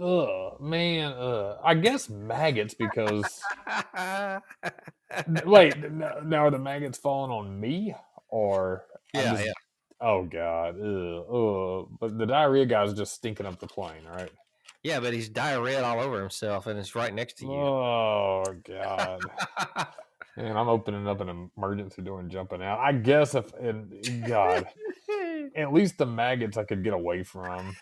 [0.00, 1.12] ugh, man.
[1.12, 3.40] Uh, I guess maggots because
[5.44, 7.94] wait, now are the maggots falling on me
[8.28, 8.84] or?
[9.14, 9.52] Yeah, just- yeah.
[10.00, 11.98] Oh god, ugh, ugh.
[11.98, 14.30] But the diarrhea guy's just stinking up the plane, right?
[14.82, 17.52] Yeah, but he's diarrhea all over himself, and it's right next to you.
[17.52, 19.20] Oh god.
[20.36, 22.78] And I'm opening up an emergency door and jumping out.
[22.78, 23.90] I guess if and
[24.26, 24.66] God,
[25.56, 27.74] at least the maggots I could get away from.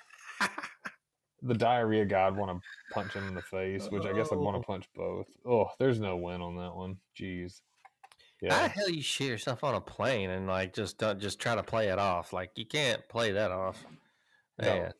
[1.43, 4.39] The diarrhea guy, I'd want to punch him in the face, which I guess I'd
[4.39, 5.27] want to punch both.
[5.45, 6.97] Oh, there's no win on that one.
[7.21, 7.61] Jeez.
[8.43, 11.55] How the hell you shit yourself on a plane and like just don't just try
[11.55, 12.33] to play it off?
[12.33, 13.85] Like you can't play that off.
[14.61, 14.93] No, Man,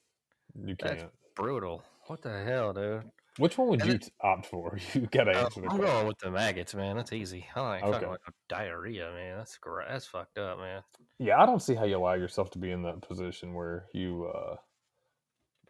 [0.67, 1.11] you can't.
[1.37, 1.85] brutal.
[2.07, 3.03] What the hell, dude?
[3.39, 4.79] Which one would and you it- opt for?
[4.95, 5.95] You gotta Uh, answer the I'm question.
[5.95, 6.97] going with the maggots, man.
[6.97, 7.47] That's easy.
[7.55, 8.05] I like Okay.
[8.05, 9.39] fucking diarrhea, man.
[9.39, 9.89] That's great.
[9.89, 10.83] That's fucked up, man.
[11.19, 14.27] Yeah, I don't see how you allow yourself to be in that position where you
[14.27, 14.57] uh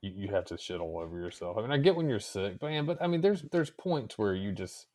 [0.02, 1.56] you, you have to shit all over yourself.
[1.56, 4.18] I mean, I get when you're sick, but man, but I mean, there's there's points
[4.18, 4.86] where you just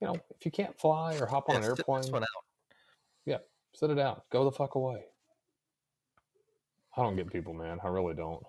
[0.00, 3.42] you know if you can't fly or hop on Yeah, an airplane, out.
[3.74, 5.04] sit it out, go the fuck away.
[6.96, 7.78] I don't get people, man.
[7.84, 8.42] I really don't.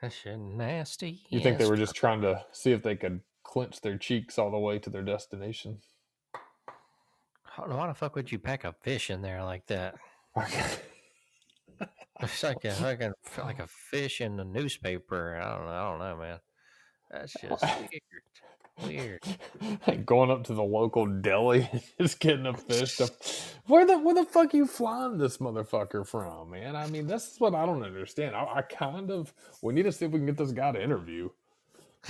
[0.00, 1.20] That shit nasty.
[1.28, 4.50] You think they were just trying to see if they could clench their cheeks all
[4.50, 5.78] the way to their destination?
[7.56, 9.94] Why the fuck would you pack a fish in there like that?
[12.20, 15.40] It's like a like a, like a fish in the newspaper.
[15.42, 15.72] I don't know.
[15.72, 16.38] I don't know, man.
[17.10, 17.90] That's just weird.
[18.80, 19.22] Weird.
[19.86, 22.96] Like going up to the local deli, and just getting a fish.
[22.98, 23.10] To,
[23.66, 26.76] where the where the fuck you flying this motherfucker from, man?
[26.76, 28.34] I mean, this is what I don't understand.
[28.36, 29.32] I, I kind of
[29.62, 31.30] we need to see if we can get this guy to interview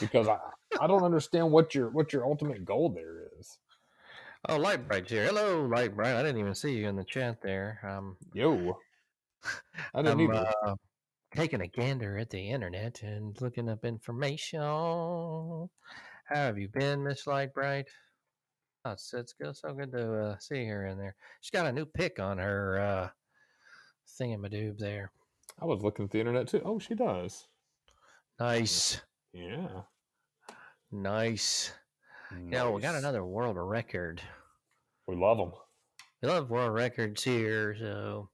[0.01, 0.39] because I
[0.81, 3.59] I don't understand what your what your ultimate goal there is.
[4.49, 5.27] Oh, Light Bright's here.
[5.27, 6.17] Hello, Light Bright.
[6.17, 7.81] I didn't even see you in the chat there.
[7.89, 8.79] Um, Yo,
[9.95, 10.47] I didn't I'm either.
[10.67, 10.75] uh,
[11.35, 15.69] taking a gander at the internet and looking up information.
[16.25, 17.87] How have you been, Miss Lightbright?
[18.85, 21.15] Oh, it's, it's good, so good to uh, see her in there.
[21.41, 23.09] She's got a new pic on her uh,
[24.21, 25.11] thingamadoob there.
[25.61, 26.63] I was looking at the internet too.
[26.65, 27.47] Oh, she does.
[28.41, 29.01] Nice,
[29.33, 29.83] Yeah.
[30.91, 31.73] nice.
[32.49, 34.21] Yeah, we got another world record.
[35.07, 35.53] We love them.
[36.23, 37.77] We love world records here.
[37.79, 38.31] So,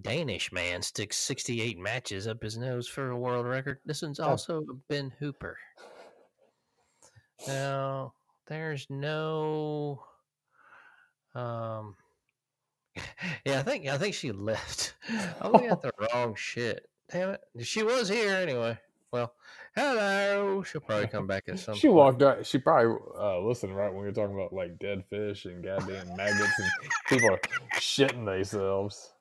[0.00, 3.78] Danish man sticks 68 matches up his nose for a world record.
[3.84, 4.24] This one's Oh.
[4.30, 5.58] also Ben Hooper.
[7.46, 8.14] Now,
[8.46, 10.02] there's no.
[11.34, 11.96] Um.
[13.46, 14.94] Yeah, I think I think she left.
[15.40, 16.86] I'm looking at the wrong shit.
[17.10, 17.40] Damn it!
[17.62, 18.76] She was here anyway.
[19.12, 19.32] Well,
[19.74, 20.62] hello.
[20.62, 21.74] She'll probably come back at some.
[21.74, 21.96] She point.
[21.96, 22.46] walked out.
[22.46, 26.16] She probably uh, listened right when we were talking about like dead fish and goddamn
[26.16, 26.68] maggots and
[27.08, 27.40] people are
[27.76, 29.12] shitting themselves.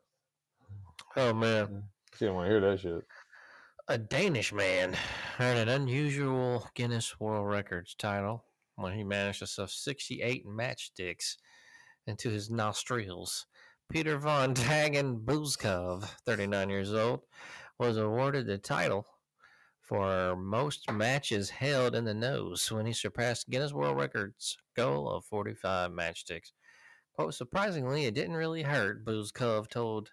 [1.15, 1.83] Oh man.
[2.13, 3.05] She didn't want to hear that shit.
[3.91, 4.95] A Danish man
[5.39, 11.37] earned an unusual Guinness World Records title when he managed to stuff 68 matchsticks
[12.05, 13.47] into his nostrils.
[13.91, 17.21] Peter von Tangen Buskov, 39 years old,
[17.79, 19.07] was awarded the title
[19.81, 25.25] for most matches held in the nose when he surpassed Guinness World Records goal of
[25.25, 26.51] 45 matchsticks.
[27.13, 30.11] Quote, surprisingly, it didn't really hurt, Buskov told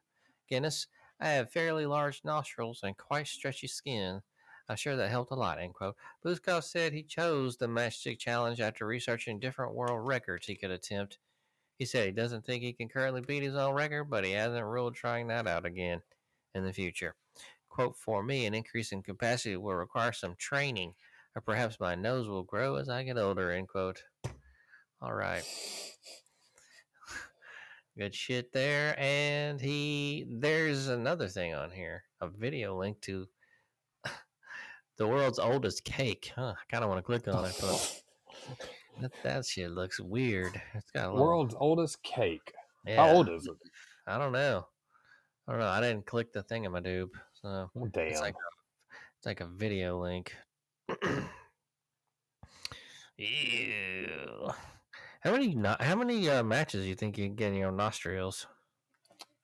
[0.48, 0.86] Guinness.
[1.20, 4.22] I have fairly large nostrils and quite stretchy skin.
[4.68, 5.96] I'm sure that helped a lot, end quote.
[6.24, 11.18] Buskov said he chose the matchstick challenge after researching different world records he could attempt.
[11.78, 14.64] He said he doesn't think he can currently beat his own record, but he hasn't
[14.64, 16.02] ruled trying that out again
[16.54, 17.14] in the future.
[17.68, 20.94] Quote, for me, an increase in capacity will require some training,
[21.34, 24.02] or perhaps my nose will grow as I get older, end quote.
[25.02, 25.44] All right.
[27.98, 28.94] Good shit there.
[28.98, 33.26] And he, there's another thing on here a video link to
[34.98, 36.30] the world's oldest cake.
[36.34, 36.54] Huh.
[36.56, 38.02] I kind of want to click on it, but
[39.00, 40.60] that, that shit looks weird.
[40.74, 42.52] It's got a little, World's oldest cake.
[42.86, 43.54] yeah, How old is it?
[44.06, 44.66] I don't know.
[45.48, 45.68] I don't know.
[45.68, 47.08] I didn't click the thingamadoob.
[47.40, 48.08] So Oh, damn.
[48.08, 50.34] it's like a, it's like a video link.
[53.18, 54.50] Ew.
[55.20, 57.72] How many no- how many uh, matches do you think you can get in your
[57.72, 58.46] nostrils?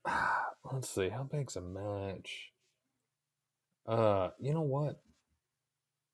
[0.72, 1.08] Let's see.
[1.08, 2.52] How big's a match?
[3.86, 5.00] Uh, you know what?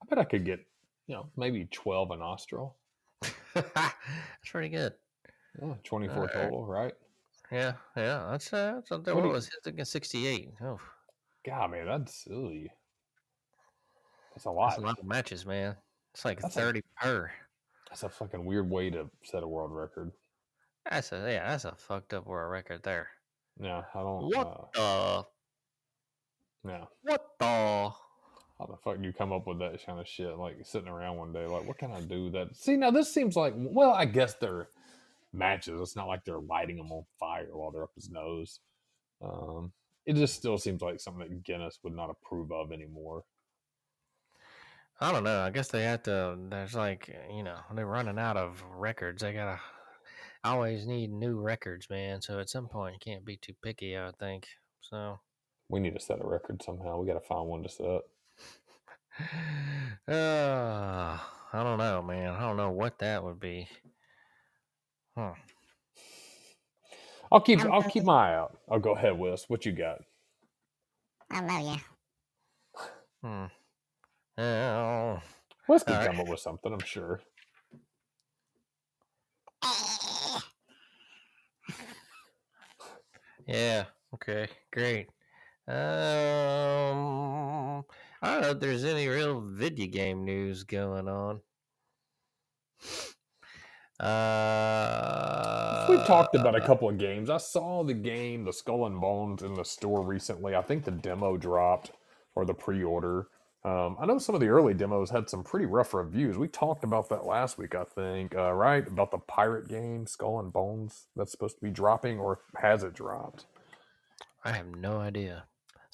[0.02, 0.60] I bet I could get,
[1.06, 2.76] you know, maybe 12 a nostril.
[3.54, 3.94] that's
[4.50, 4.94] pretty good.
[5.60, 6.32] Yeah, 24 Alright.
[6.32, 6.94] total, right?
[7.50, 8.28] Yeah, yeah.
[8.30, 9.50] That's uh, that's what, What you- was
[9.88, 10.50] sixty eight.
[10.62, 10.78] Oh,
[11.44, 12.70] God, man, that's silly.
[14.34, 14.78] That's a that's lot.
[14.78, 15.74] a lot of matches, man.
[16.14, 17.30] It's like That's a- thirty per.
[17.88, 20.12] That's a fucking weird way to set a world record.
[20.90, 21.50] That's a yeah.
[21.50, 23.08] That's a fucked up world record there.
[23.60, 24.24] Yeah, I don't.
[24.34, 25.22] What Uh,
[26.64, 26.84] the yeah.
[27.02, 27.44] what the?
[28.58, 30.36] How the fuck do you come up with that kind of shit?
[30.36, 32.56] Like sitting around one day, like, what can I do that?
[32.56, 34.68] See, now this seems like, well, I guess they're
[35.32, 35.80] matches.
[35.80, 38.58] It's not like they're lighting them on fire while they're up his nose.
[39.22, 39.72] Um,
[40.06, 43.22] it just still seems like something that Guinness would not approve of anymore.
[45.00, 45.40] I don't know.
[45.40, 46.36] I guess they have to.
[46.50, 49.22] There's like you know they're running out of records.
[49.22, 49.60] They gotta
[50.44, 52.20] always need new records, man.
[52.22, 53.96] So at some point you can't be too picky.
[53.96, 54.46] I would think.
[54.80, 55.18] So
[55.68, 56.98] We need to set a record somehow.
[57.00, 58.02] We got to find one to set.
[60.08, 61.18] uh,
[61.52, 62.34] I don't know, man.
[62.34, 63.68] I don't know what that would be.
[65.16, 65.34] Huh.
[67.30, 67.60] I'll keep.
[67.60, 68.58] I'm I'll keep my eye out.
[68.70, 69.48] I'll go ahead, Wes.
[69.48, 69.98] What you got?
[71.30, 71.78] I know you.
[73.22, 73.46] Hmm.
[74.38, 75.20] Oh,
[75.66, 76.06] Wes can All right.
[76.10, 77.20] come up with something, I'm sure.
[83.46, 83.84] yeah.
[84.14, 84.48] Okay.
[84.72, 85.08] Great.
[85.66, 85.74] Um,
[88.22, 91.40] I don't know if there's any real video game news going on.
[94.00, 97.28] Uh, We've talked about a couple of games.
[97.28, 100.54] I saw the game, the Skull and Bones, in the store recently.
[100.54, 101.90] I think the demo dropped
[102.34, 103.26] or the pre-order.
[103.64, 106.38] Um, I know some of the early demos had some pretty rough reviews.
[106.38, 108.86] We talked about that last week, I think, uh, right?
[108.86, 112.94] About the pirate game, Skull and Bones, that's supposed to be dropping, or has it
[112.94, 113.46] dropped?
[114.44, 115.44] I have no idea.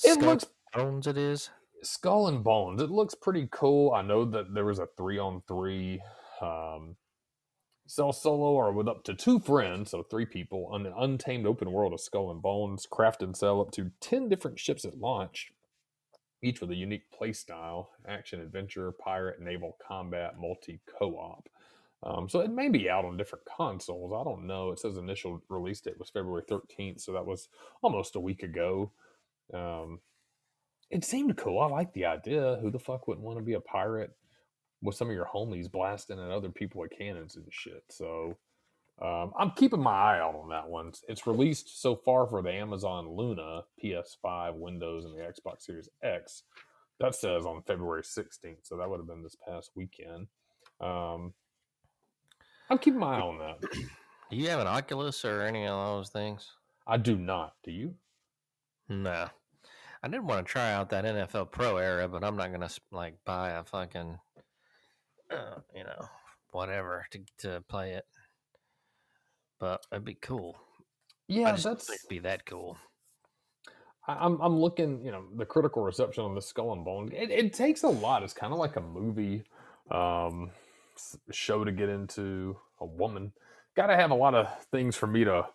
[0.04, 1.06] It Skull looks Bones.
[1.06, 1.50] It is.
[1.82, 2.82] Skull and Bones.
[2.82, 3.92] It looks pretty cool.
[3.92, 6.02] I know that there was a three on three
[6.42, 6.96] um,
[7.86, 11.72] sell solo or with up to two friends, so three people, on an untamed open
[11.72, 12.86] world of Skull and Bones.
[12.86, 15.52] Craft and sell up to 10 different ships at launch,
[16.44, 21.48] each with a unique play style action, adventure, pirate, naval combat, multi co op.
[22.02, 24.12] Um, so it may be out on different consoles.
[24.12, 24.70] I don't know.
[24.70, 27.48] It says initial release date was February 13th, so that was
[27.82, 28.92] almost a week ago.
[29.54, 30.00] Um,
[30.90, 31.60] it seemed cool.
[31.60, 32.58] I like the idea.
[32.60, 34.10] Who the fuck wouldn't want to be a pirate
[34.82, 37.84] with some of your homies blasting at other people with cannons and shit?
[37.88, 38.36] So
[39.02, 40.92] um, I'm keeping my eye out on that one.
[41.08, 46.44] It's released so far for the Amazon Luna, PS5, Windows, and the Xbox Series X.
[47.00, 50.28] That says on February 16th, so that would have been this past weekend.
[50.80, 51.34] Um,
[52.70, 53.60] I'm keeping my eye on that.
[54.30, 56.52] Do you have an Oculus or any of those things?
[56.86, 57.54] I do not.
[57.64, 57.94] Do you?
[58.88, 59.28] No.
[60.02, 63.16] I did want to try out that NFL Pro era, but I'm not gonna like
[63.24, 64.18] buy a fucking,
[65.30, 66.08] uh, you know,
[66.52, 68.04] whatever to to play it.
[69.64, 70.56] But it'd be cool.
[70.58, 70.60] I
[71.28, 72.76] Yeah, just that's it'd be that cool.
[74.06, 77.10] I- I'm I'm looking, you know, the critical reception on the Skull and Bone.
[77.14, 78.22] It, it takes a lot.
[78.22, 79.44] It's kind of like a movie
[79.90, 80.50] um,
[81.30, 82.58] show to get into.
[82.80, 83.32] A woman
[83.74, 85.46] got to have a lot of things for me to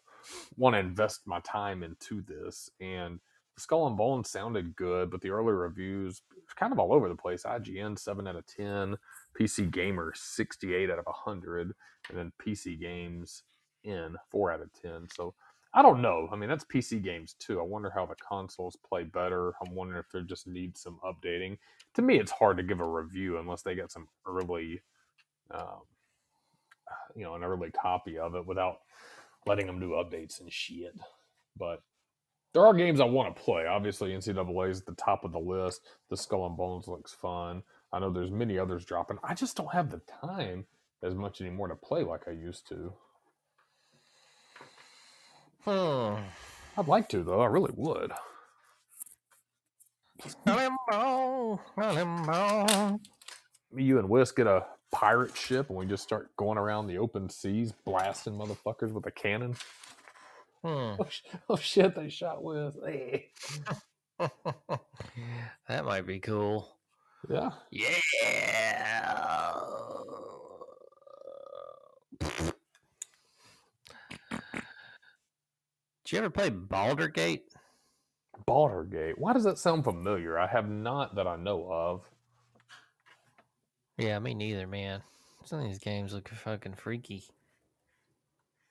[0.57, 2.71] want to invest my time into this.
[2.81, 3.19] And
[3.53, 6.23] the Skull and Bone sounded good, but the early reviews
[6.55, 7.43] kind of all over the place.
[7.43, 8.95] IGN seven out of ten,
[9.39, 11.75] PC Gamer sixty eight out of hundred,
[12.09, 13.43] and then PC Games
[13.83, 15.07] in four out of ten.
[15.13, 15.33] So
[15.73, 16.27] I don't know.
[16.31, 17.59] I mean, that's PC games too.
[17.59, 19.53] I wonder how the consoles play better.
[19.61, 21.57] I'm wondering if they just need some updating.
[21.95, 24.81] To me, it's hard to give a review unless they get some early,
[25.51, 25.81] um,
[27.15, 28.79] you know, an early copy of it without
[29.45, 30.97] letting them do updates and shit.
[31.55, 31.83] But
[32.53, 33.67] there are games I want to play.
[33.67, 35.81] Obviously, NCAA is at the top of the list.
[36.09, 37.61] The Skull and Bones looks fun.
[37.93, 39.19] I know there's many others dropping.
[39.23, 40.65] I just don't have the time
[41.03, 42.93] as much anymore to play like I used to.
[45.69, 46.15] Hmm.
[46.77, 47.41] I'd like to though.
[47.41, 48.11] I really would.
[50.47, 52.99] Limbo, limbo.
[53.75, 57.29] you, and Wes get a pirate ship and we just start going around the open
[57.29, 59.55] seas blasting motherfuckers with a cannon.
[60.63, 60.95] Hmm.
[60.99, 62.73] Oh, sh- oh shit, they shot Whis.
[62.83, 63.27] Hey.
[65.69, 66.67] that might be cool.
[67.29, 67.51] Yeah.
[67.71, 69.68] Yeah.
[76.09, 77.43] Did you ever play Baldur Gate?
[78.47, 79.19] Baldur Gate.
[79.19, 80.39] Why does that sound familiar?
[80.39, 82.01] I have not that I know of.
[83.99, 85.03] Yeah, me neither, man.
[85.45, 87.25] Some of these games look fucking freaky.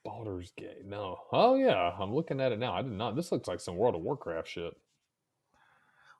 [0.03, 0.85] Baldur's Gate.
[0.85, 1.15] No.
[1.31, 2.73] Oh yeah, I'm looking at it now.
[2.73, 3.15] I did not.
[3.15, 4.73] This looks like some World of Warcraft shit.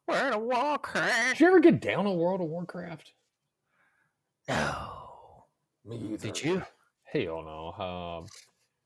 [0.06, 1.32] Where the Warcraft?
[1.32, 3.12] Did you ever get down on World of Warcraft?
[4.48, 5.44] No.
[5.84, 6.28] Me either.
[6.28, 6.64] Did you?
[7.04, 7.84] Hell no.
[7.84, 8.28] Um,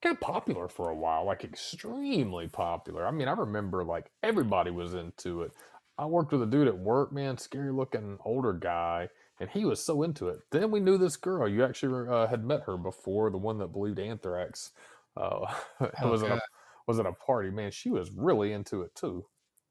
[0.03, 3.07] got popular for a while, like extremely popular.
[3.07, 5.51] I mean, I remember like everybody was into it.
[5.97, 9.83] I worked with a dude at work, man, scary looking older guy, and he was
[9.83, 10.39] so into it.
[10.51, 11.47] Then we knew this girl.
[11.47, 14.71] You actually uh, had met her before, the one that believed anthrax
[15.15, 15.45] uh,
[15.79, 16.41] Oh, was at a
[16.87, 17.49] was at a party.
[17.49, 19.25] Man, she was really into it too.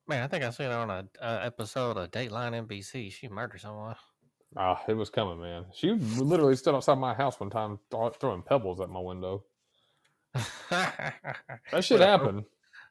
[0.09, 3.13] Man, I think I seen her on a uh, episode of Dateline NBC.
[3.13, 3.97] She murdered someone.
[4.57, 5.67] Ah, it was coming, man.
[5.73, 9.45] She literally stood outside my house one time throw- throwing pebbles at my window.
[10.71, 12.45] That should happen.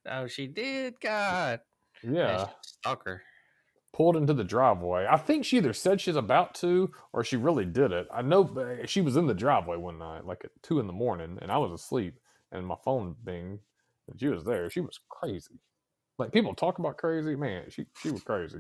[0.10, 0.96] Oh, she did.
[1.00, 1.62] God.
[2.04, 2.48] Yeah.
[2.62, 3.22] stalker.
[3.94, 5.06] pulled into the driveway.
[5.10, 8.08] I think she either said she's about to or she really did it.
[8.14, 10.94] I know uh, she was in the driveway one night, like at two in the
[10.94, 12.16] morning, and I was asleep,
[12.52, 13.60] and my phone binged,
[14.08, 14.70] and she was there.
[14.70, 15.60] She was crazy.
[16.18, 17.66] Like people talk about crazy, man.
[17.70, 18.60] She she was crazy.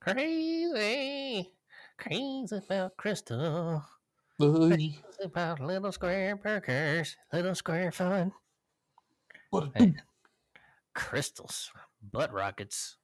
[0.00, 1.50] Crazy.
[1.98, 3.84] Crazy about Krystal.
[4.40, 4.80] What
[5.22, 7.16] about little square burgers.
[7.32, 8.32] Little square fun.
[9.52, 10.00] Man.
[10.96, 11.70] Krystal's.
[12.02, 12.96] Butt rockets.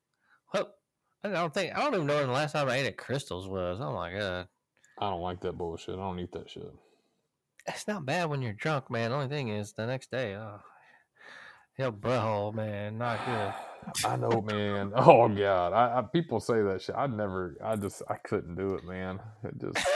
[0.51, 0.79] What?
[1.25, 3.49] I don't think I don't even know when the last time I ate at Krystal's
[3.49, 3.81] was.
[3.81, 4.49] Oh my god,
[4.99, 5.97] I don't like that bullshit.
[5.97, 6.73] I don't eat that shit.
[7.67, 9.11] it's not bad when you're drunk, man.
[9.11, 10.61] The only thing is the next day, oh,
[11.79, 14.09] your butthole, man, not good.
[14.09, 14.93] I know, man.
[14.95, 16.95] Oh god, I, I people say that shit.
[16.97, 17.57] I never.
[17.63, 18.03] I just.
[18.09, 19.19] I couldn't do it, man.
[19.43, 19.87] It just.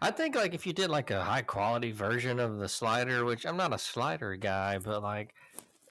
[0.00, 3.46] I think like if you did like a high quality version of the slider, which
[3.46, 5.34] I'm not a slider guy, but like,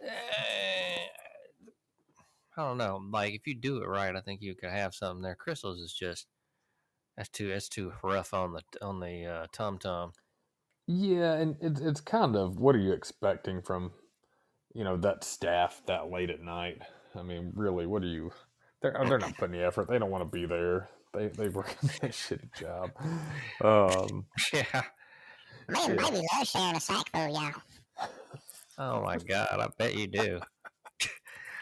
[0.02, 1.08] eh,
[2.58, 3.02] I don't know.
[3.12, 5.38] Like if you do it right, I think you could have something there.
[5.38, 6.28] Krystal's is just
[7.16, 10.14] that's too that's too rough on the on the uh, tum tum.
[10.88, 13.92] Yeah, and it's it's kind of what are you expecting from,
[14.74, 16.82] you know, that staff that late at night?
[17.16, 18.32] I mean, really, what are you?
[18.82, 19.90] They're they're not putting the effort.
[19.90, 20.90] They don't want to be there.
[21.18, 22.92] They they work that shitty job.
[23.62, 24.84] Um, Yeah.
[25.70, 26.10] Me and Yeah.
[26.10, 27.54] baby love sharing a sack full, y'all.
[28.78, 30.40] Oh my god, I bet you do.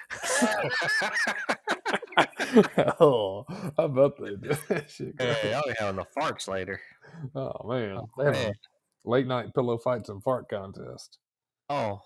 [3.00, 3.46] oh,
[3.78, 4.54] I bet they do.
[4.88, 6.82] Shit, Hey, I'll be having the farts later.
[7.34, 8.54] Oh man, Oh, they have a
[9.06, 11.20] late night pillow fights and fart contest.
[11.70, 12.02] Oh,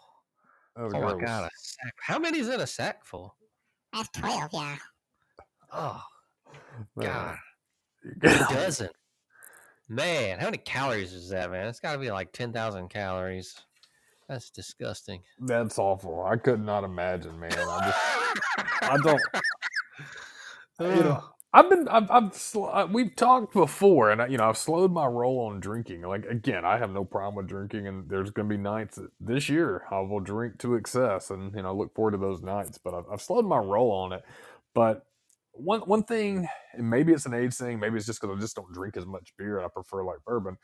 [0.77, 1.93] Oh, my god, a sack.
[2.01, 3.35] How many's in a sack full?
[3.91, 4.77] That's 12, y'all.
[5.73, 6.01] Oh Man,
[6.99, 7.37] god,
[8.03, 8.89] you a got- dozen.
[9.89, 11.67] Man, how many calories is that, man?
[11.67, 13.55] It's got to be like ten thousand calories.
[14.29, 15.21] That's disgusting.
[15.39, 16.23] That's awful.
[16.23, 17.53] I could not imagine, man.
[17.53, 19.21] I just, I don't.
[20.79, 21.23] You know,
[21.53, 24.91] I've been, I've, I've sl- uh, we've talked before, and I, you know, I've slowed
[24.91, 26.03] my roll on drinking.
[26.03, 29.11] Like again, I have no problem with drinking, and there's going to be nights that,
[29.19, 32.41] this year I will drink to excess, and you know, I look forward to those
[32.41, 32.77] nights.
[32.77, 34.23] But I've, I've slowed my roll on it.
[34.75, 35.05] But
[35.59, 38.55] one one thing, and maybe it's an age thing, maybe it's just because I just
[38.55, 39.57] don't drink as much beer.
[39.57, 40.57] and I prefer like bourbon.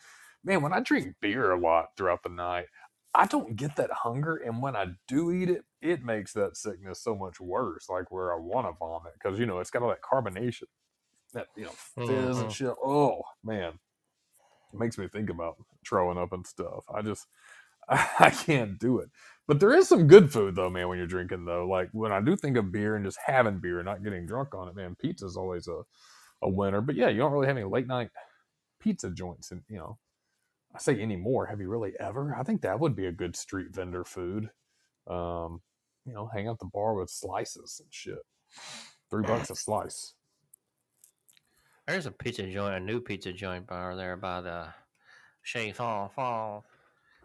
[0.44, 2.68] Man, when I drink beer a lot throughout the night,
[3.14, 7.02] I don't get that hunger, and when I do eat it, it makes that sickness
[7.02, 7.90] so much worse.
[7.90, 10.64] Like where I want to vomit because you know it's got all that carbonation,
[11.34, 11.76] that you know
[12.06, 12.52] fizz and Mhm.
[12.52, 12.74] shit.
[12.84, 13.80] Oh man,
[14.74, 16.84] it makes me think about throwing up and stuff.
[16.94, 17.28] I just
[17.90, 19.10] I can't do it.
[19.48, 20.88] But there is some good food though, man.
[20.88, 23.80] When you're drinking though, like when I do think of beer and just having beer,
[23.80, 25.82] and not getting drunk on it, man, pizza's always a
[26.42, 26.82] a winner.
[26.82, 28.10] But yeah, you don't really have any late night
[28.80, 29.98] pizza joints, and you know.
[30.74, 31.46] I say anymore.
[31.46, 32.36] Have you really ever?
[32.38, 34.50] I think that would be a good street vendor food.
[35.08, 35.62] Um,
[36.06, 38.20] you know, hang out the bar with slices and shit.
[39.10, 40.14] Three bucks a slice.
[41.88, 44.68] There's a pizza joint, a new pizza joint bar there by the
[45.44, 46.10] Chez Fon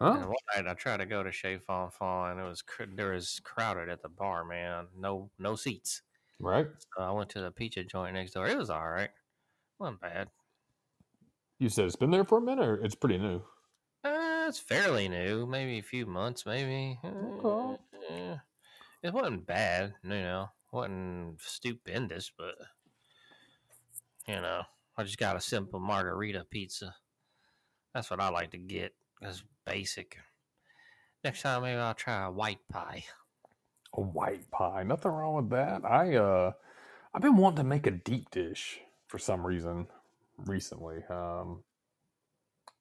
[0.01, 0.17] Fon.
[0.17, 3.11] And one night I tried to go to Chez Fonfon, and it was cr- there
[3.11, 4.87] was crowded at the bar, man.
[4.97, 6.01] No no seats.
[6.39, 6.67] Right?
[6.95, 8.47] So I went to the pizza joint next door.
[8.47, 9.11] It was all right.
[9.79, 10.29] wasn't bad.
[11.59, 13.43] You said it's been there for a minute, or it's pretty new.
[14.03, 16.97] Uh, it's fairly new, maybe a few months, maybe.
[17.05, 17.77] Okay.
[18.09, 18.37] Uh,
[19.03, 20.49] it wasn't bad, you know.
[20.71, 22.55] wasn't stupendous, but
[24.27, 24.63] you know,
[24.97, 26.95] I just got a simple margarita pizza.
[27.93, 28.93] That's what I like to get.
[29.21, 30.17] That's basic.
[31.23, 33.05] Next time, maybe I'll try a white pie.
[33.93, 34.83] A white pie.
[34.83, 35.85] Nothing wrong with that.
[35.85, 36.51] I uh,
[37.13, 39.87] I've been wanting to make a deep dish for some reason
[40.37, 41.03] recently.
[41.09, 41.63] Um,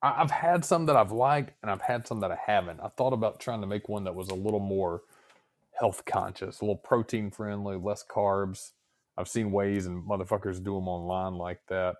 [0.03, 2.81] I, I've had some that I've liked, and I've had some that I haven't.
[2.81, 5.03] I thought about trying to make one that was a little more
[5.79, 8.71] health conscious, a little protein friendly, less carbs.
[9.17, 11.97] I've seen ways and motherfuckers do them online like that.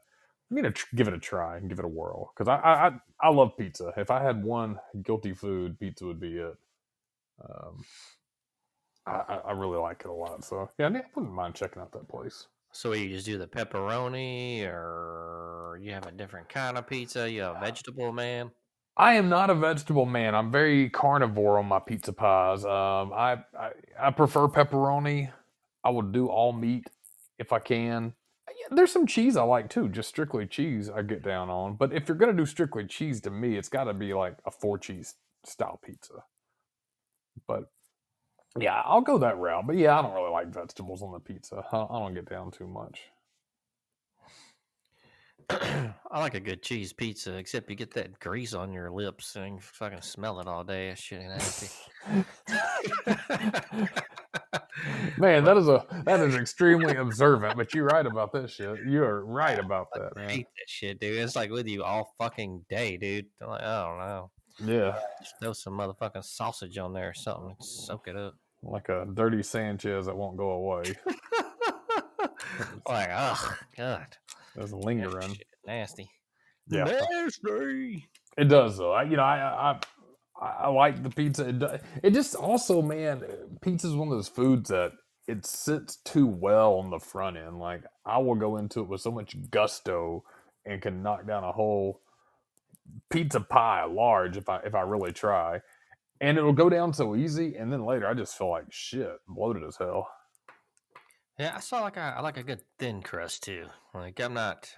[0.51, 2.93] I'm gonna tr- give it a try and give it a whirl because I, I
[3.21, 3.93] I love pizza.
[3.97, 6.57] If I had one guilty food, pizza would be it.
[7.43, 7.85] Um,
[9.07, 10.45] I, I- I really like it a lot.
[10.45, 12.47] So yeah, I wouldn't mind checking out that place.
[12.73, 17.31] So you just do the pepperoni, or you have a different kind of pizza?
[17.31, 18.51] You a vegetable man?
[18.97, 20.35] I am not a vegetable man.
[20.35, 22.65] I'm very carnivore on my pizza pies.
[22.65, 25.33] Um, I, I I prefer pepperoni.
[25.83, 26.87] I will do all meat
[27.39, 28.15] if I can.
[28.59, 29.89] Yeah, There's some cheese I like too.
[29.89, 31.77] Just strictly cheese I get down on.
[31.77, 34.51] But if you're gonna do strictly cheese to me, it's got to be like a
[34.51, 36.25] four cheese style pizza.
[37.47, 37.71] But
[38.59, 39.67] yeah, I'll go that route.
[39.67, 41.65] But yeah, I don't really like vegetables on the pizza.
[41.73, 43.01] I, I don't get down too much.
[45.51, 49.55] I like a good cheese pizza, except you get that grease on your lips and
[49.57, 50.91] you fucking smell it all day.
[50.91, 51.71] That shit ain't nasty.
[55.19, 58.79] Man, that is a that is extremely observant, but you're right about this shit.
[58.87, 60.29] You're right about that, I man.
[60.31, 61.19] hate that shit, dude.
[61.19, 63.27] It's like with you all fucking day, dude.
[63.43, 64.31] I'm like, oh, I don't know.
[64.63, 67.49] Yeah, Just throw some motherfucking sausage on there or something.
[67.59, 68.35] and Soak it up.
[68.63, 70.83] like a dirty Sanchez that won't go away.
[72.89, 74.07] like, oh god,
[74.57, 75.35] It's that lingering.
[75.35, 76.11] shit nasty.
[76.69, 78.09] Yeah, Nasty.
[78.39, 78.93] it does though.
[78.93, 79.81] I, you know, I, I
[80.41, 81.81] I I like the pizza.
[82.03, 83.25] It, just also, man,
[83.61, 84.93] pizza is one of those foods that
[85.27, 87.59] it sits too well on the front end.
[87.59, 90.25] Like I will go into it with so much gusto
[90.65, 92.01] and can knock down a whole
[93.11, 95.61] pizza pie large if I if I really try.
[96.23, 99.65] And it'll go down so easy, and then later I just feel like shit, bloated
[99.65, 100.07] as hell.
[101.39, 103.65] Yeah, I saw like a, I like a good thin crust too.
[103.95, 104.71] Like I'm not,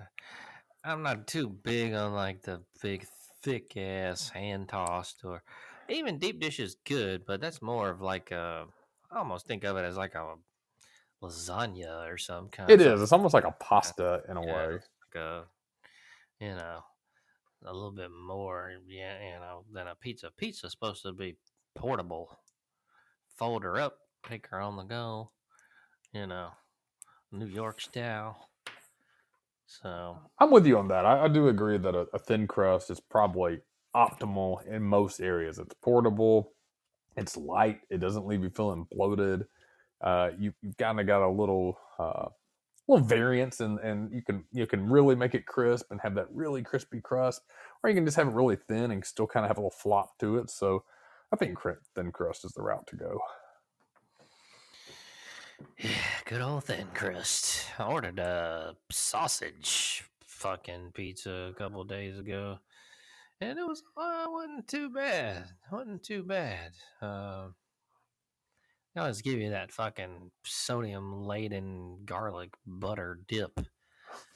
[0.85, 3.05] I'm not too big on like the big
[3.43, 5.43] thick ass hand tossed or
[5.89, 8.67] even deep dish is good, but that's more of like a.
[9.11, 10.37] I almost think of it as like a
[11.23, 12.71] lasagna or some kind.
[12.71, 13.03] It is.
[13.03, 14.81] It's almost like a pasta in a Yeah, way.
[15.15, 15.45] like a,
[16.41, 16.81] you know,
[17.65, 20.31] a little bit more, yeah, you know, than a pizza.
[20.37, 21.37] Pizza's supposed to be
[21.75, 22.39] portable.
[23.37, 25.33] Fold her up, take her on the go,
[26.13, 26.51] you know,
[27.33, 28.51] New York style.
[29.81, 31.07] So, I'm with you on that.
[31.07, 33.61] I, I do agree that a, a thin crust is probably
[33.97, 35.59] optimal in most areas.
[35.59, 36.53] It's portable,
[37.17, 39.47] it's light, it doesn't leave you feeling bloated.
[40.03, 42.27] Uh, you, have kind of got a little uh,
[42.87, 46.27] little variance, and and you can you can really make it crisp and have that
[46.31, 47.41] really crispy crust,
[47.83, 49.71] or you can just have it really thin and still kind of have a little
[49.71, 50.51] flop to it.
[50.51, 50.85] So,
[51.33, 51.57] I think
[51.95, 53.21] thin crust is the route to go.
[55.79, 55.91] Yeah,
[56.25, 57.67] good old thin crust.
[57.79, 62.59] I ordered a sausage fucking pizza a couple days ago,
[63.41, 65.47] and it was uh, wasn't too bad.
[65.71, 66.73] wasn't too bad.
[67.01, 67.49] Uh,
[68.95, 73.61] they always give you that fucking sodium laden garlic butter dip.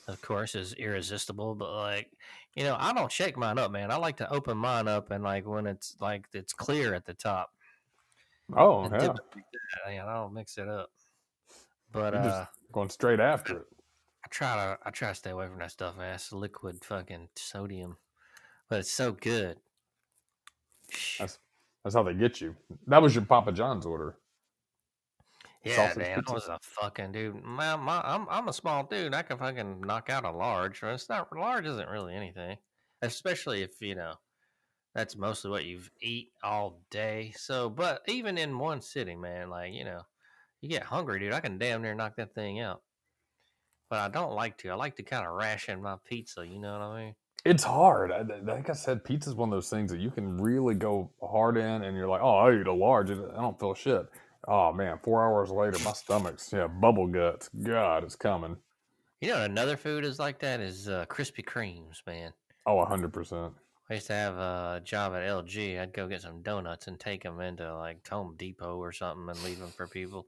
[0.09, 2.11] Of course, is irresistible, but like
[2.55, 3.91] you know, I don't shake mine up, man.
[3.91, 7.15] I like to open mine up and like when it's like it's clear at the
[7.15, 7.51] top.
[8.57, 9.45] Oh yeah, dip it like
[9.85, 9.93] that.
[9.93, 10.91] You know, I don't mix it up.
[11.97, 13.67] But You're just uh, going straight after it.
[14.23, 16.15] I try to I try to stay away from that stuff, man.
[16.15, 17.97] It's liquid fucking sodium,
[18.69, 19.57] but it's so good.
[21.19, 21.39] That's
[21.83, 22.55] that's how they get you.
[22.87, 24.17] That was your Papa John's order.
[25.65, 26.31] Yeah, sausage man, pizza.
[26.31, 27.43] I was a fucking dude.
[27.43, 29.15] My, my, I'm I'm a small dude.
[29.15, 30.83] I can fucking knock out a large.
[30.83, 31.65] It's not large.
[31.65, 32.59] Isn't really anything,
[33.01, 34.13] especially if you know
[34.95, 37.33] that's mostly what you've eat all day.
[37.37, 40.03] So, but even in one sitting, man, like you know,
[40.61, 41.33] you get hungry, dude.
[41.33, 42.83] I can damn near knock that thing out.
[43.89, 44.71] But I don't like to.
[44.71, 46.47] I like to kind of ration my pizza.
[46.47, 47.15] You know what I mean?
[47.45, 48.11] It's hard.
[48.11, 51.57] I, like I said, pizza's one of those things that you can really go hard
[51.57, 54.07] in, and you're like, "Oh, I eat a large, I don't feel shit."
[54.49, 57.49] Oh man, four hours later, my stomach's yeah, bubble guts.
[57.63, 58.57] God, it's coming.
[59.21, 62.33] You know, another food is like that is uh, Krispy Kremes, man.
[62.67, 63.53] Oh, hundred percent.
[63.89, 65.81] I used to have a job at LG.
[65.81, 69.45] I'd go get some donuts and take them into like Home Depot or something and
[69.45, 70.27] leave them for people.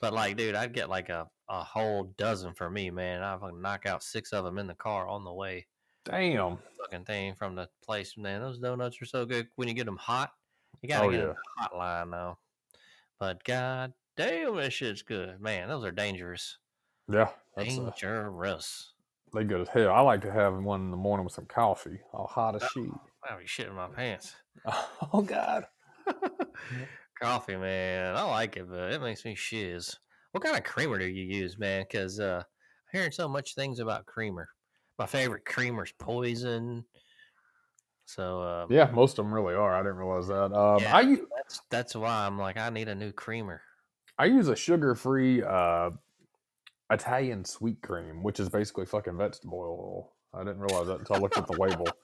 [0.00, 3.22] But like, dude, I'd get like a, a whole dozen for me, man.
[3.22, 5.66] I'd fucking knock out six of them in the car on the way.
[6.04, 6.58] Damn.
[6.78, 8.40] Fucking thing from the place, man.
[8.40, 10.30] Those donuts are so good when you get them hot.
[10.80, 11.32] You gotta Oh, get yeah.
[11.58, 12.38] hot line though.
[13.18, 15.68] But god damn, that shit's good, man.
[15.68, 16.58] Those are dangerous.
[17.12, 18.92] Yeah, Dangerous.
[19.32, 19.92] They good as hell.
[19.92, 22.90] I like to have one in the morning with some coffee, all hot as sheet.
[23.28, 24.34] I'll be shitting my pants.
[25.12, 25.64] Oh God.
[27.20, 28.14] Coffee, man.
[28.14, 29.96] I like it, but it makes me shiz.
[30.32, 31.82] What kind of creamer do you use, man?
[31.82, 34.48] Because uh, I'm hearing so much things about creamer.
[34.98, 36.84] My favorite creamer's poison.
[38.04, 39.74] So uh, Yeah, most of them really are.
[39.74, 40.52] I didn't realize that.
[40.52, 40.94] Um, Yeah.
[40.96, 43.62] I that's that's why I'm like, I need a new creamer.
[44.18, 45.90] I use a sugar-free uh,
[46.90, 50.12] Italian sweet cream, which is basically fucking vegetable oil.
[50.34, 51.86] I didn't realize that until I looked at the label.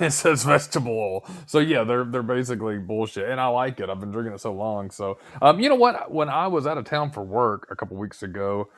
[0.00, 1.26] It says vegetable oil.
[1.46, 3.90] So yeah, they're they're basically bullshit, and I like it.
[3.90, 4.90] I've been drinking it so long.
[4.90, 6.10] So um, you know what?
[6.12, 8.70] When I was out of town for work a couple weeks ago,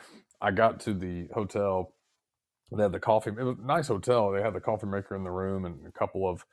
[0.42, 1.94] I got to the hotel.
[2.76, 3.30] They had the coffee.
[3.30, 4.32] It was a nice hotel.
[4.32, 6.44] They had the coffee maker in the room and a couple of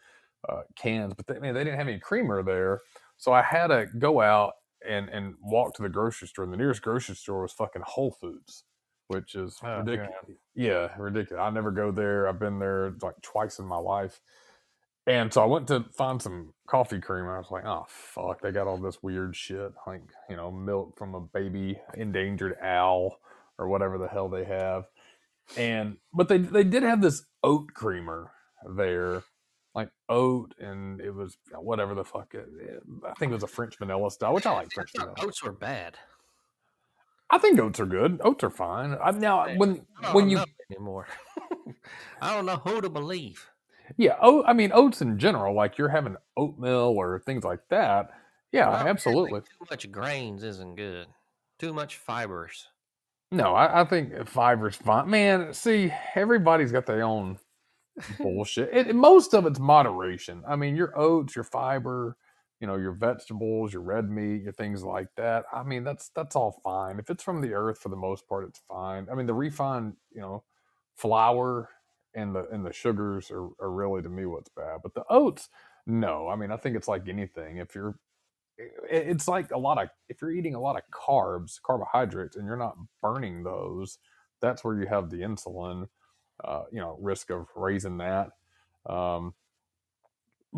[0.50, 2.82] uh, cans, but they, man, they didn't have any creamer there.
[3.18, 4.54] So I had to go out
[4.88, 6.46] and and walk to the grocery store.
[6.46, 8.66] And the nearest grocery store was fucking Whole Foods,
[9.08, 10.12] which is Oh, ridiculous.
[10.56, 11.42] Yeah, ridiculous.
[11.42, 12.28] I never go there.
[12.28, 14.20] I've been there like twice in my life.
[15.06, 17.26] And so I went to find some coffee cream.
[17.28, 20.98] I was like, oh fuck, they got all this weird shit, like you know, milk
[20.98, 23.18] from a baby endangered owl
[23.58, 24.86] or whatever the hell they have.
[25.56, 28.32] And but they they did have this oat creamer
[28.76, 29.24] there,
[29.74, 32.34] like oat, and it was whatever the fuck.
[32.34, 32.46] It,
[33.08, 35.26] I think it was a French vanilla style, which I like French thought vanilla.
[35.26, 35.96] oats were bad.
[37.30, 38.22] I think oats are good.
[38.24, 38.98] Oats are fine.
[39.04, 41.08] I, now when when don't you know anymore.
[42.22, 43.46] I don't know who to believe.
[43.98, 48.12] Yeah, oh, I mean oats in general, like you're having oatmeal or things like that.
[48.52, 49.42] Yeah, Well, absolutely.
[49.42, 51.08] Too much grains isn't good.
[51.60, 52.68] Too much fibers.
[53.32, 55.10] No, I, I think fiber's fine.
[55.10, 57.38] Man, see, everybody's got their own
[58.20, 58.70] bullshit.
[58.72, 60.44] It, most of it's moderation.
[60.48, 62.16] I mean, your oats, your fiber,
[62.60, 65.46] you know your vegetables, your red meat, your things like that.
[65.54, 67.00] I mean, that's that's all fine.
[67.00, 69.08] If it's from the earth, for the most part, it's fine.
[69.12, 70.44] I mean, the refined, you know,
[70.96, 71.70] flour
[72.16, 74.80] and the and the sugars are, are really to me what's bad.
[74.84, 75.50] But the oats,
[75.86, 76.28] no.
[76.28, 77.58] I mean, I think it's like anything.
[77.58, 78.00] If you're
[78.58, 82.46] it- it's like a lot of if you're eating a lot of carbs carbohydrates and
[82.46, 84.00] you're not burning those
[84.42, 85.88] that's where you have the insulin
[86.44, 88.30] uh, you know risk of raising that
[88.88, 89.34] um,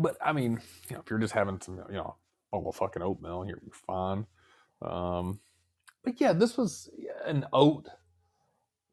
[0.02, 2.16] but i mean you know if you're just having some you know
[2.52, 4.26] of fucking oatmeal you're you're fine
[4.82, 5.40] um,
[6.04, 6.90] but yeah this was
[7.26, 7.88] an oat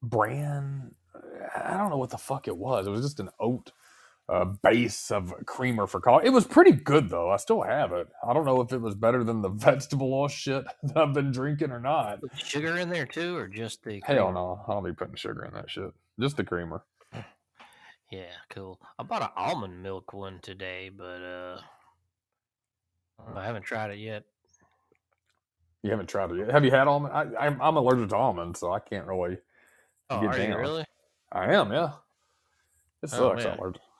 [0.03, 0.91] brand
[1.55, 3.71] i don't know what the fuck it was it was just an oat
[4.29, 6.27] uh, base of creamer for coffee.
[6.27, 7.29] It was pretty good though.
[7.29, 8.07] I still have it.
[8.27, 11.31] I don't know if it was better than the vegetable oil shit that I've been
[11.31, 12.19] drinking or not.
[12.35, 15.53] Sugar in there too, or just the Hell no, I don't be putting sugar in
[15.53, 15.91] that shit.
[16.19, 16.83] Just the creamer.
[18.11, 18.79] Yeah, cool.
[18.97, 21.59] I bought an almond milk one today, but uh,
[23.35, 24.23] I haven't tried it yet.
[25.83, 26.51] You haven't tried it yet.
[26.51, 27.13] Have you had almond?
[27.13, 29.37] I, I'm, I'm allergic to almonds, so I can't really.
[30.09, 30.85] Oh, Get are you really?
[31.31, 31.93] I am, yeah.
[33.03, 33.45] It Oh, sucks.
[33.45, 33.81] I'm allergic.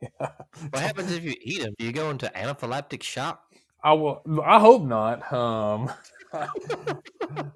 [0.00, 0.28] Yeah.
[0.70, 1.74] What happens if you eat them?
[1.76, 3.42] Do you go into anaphylactic shock?
[3.82, 4.22] I will.
[4.44, 5.32] I hope not.
[5.32, 5.90] Um,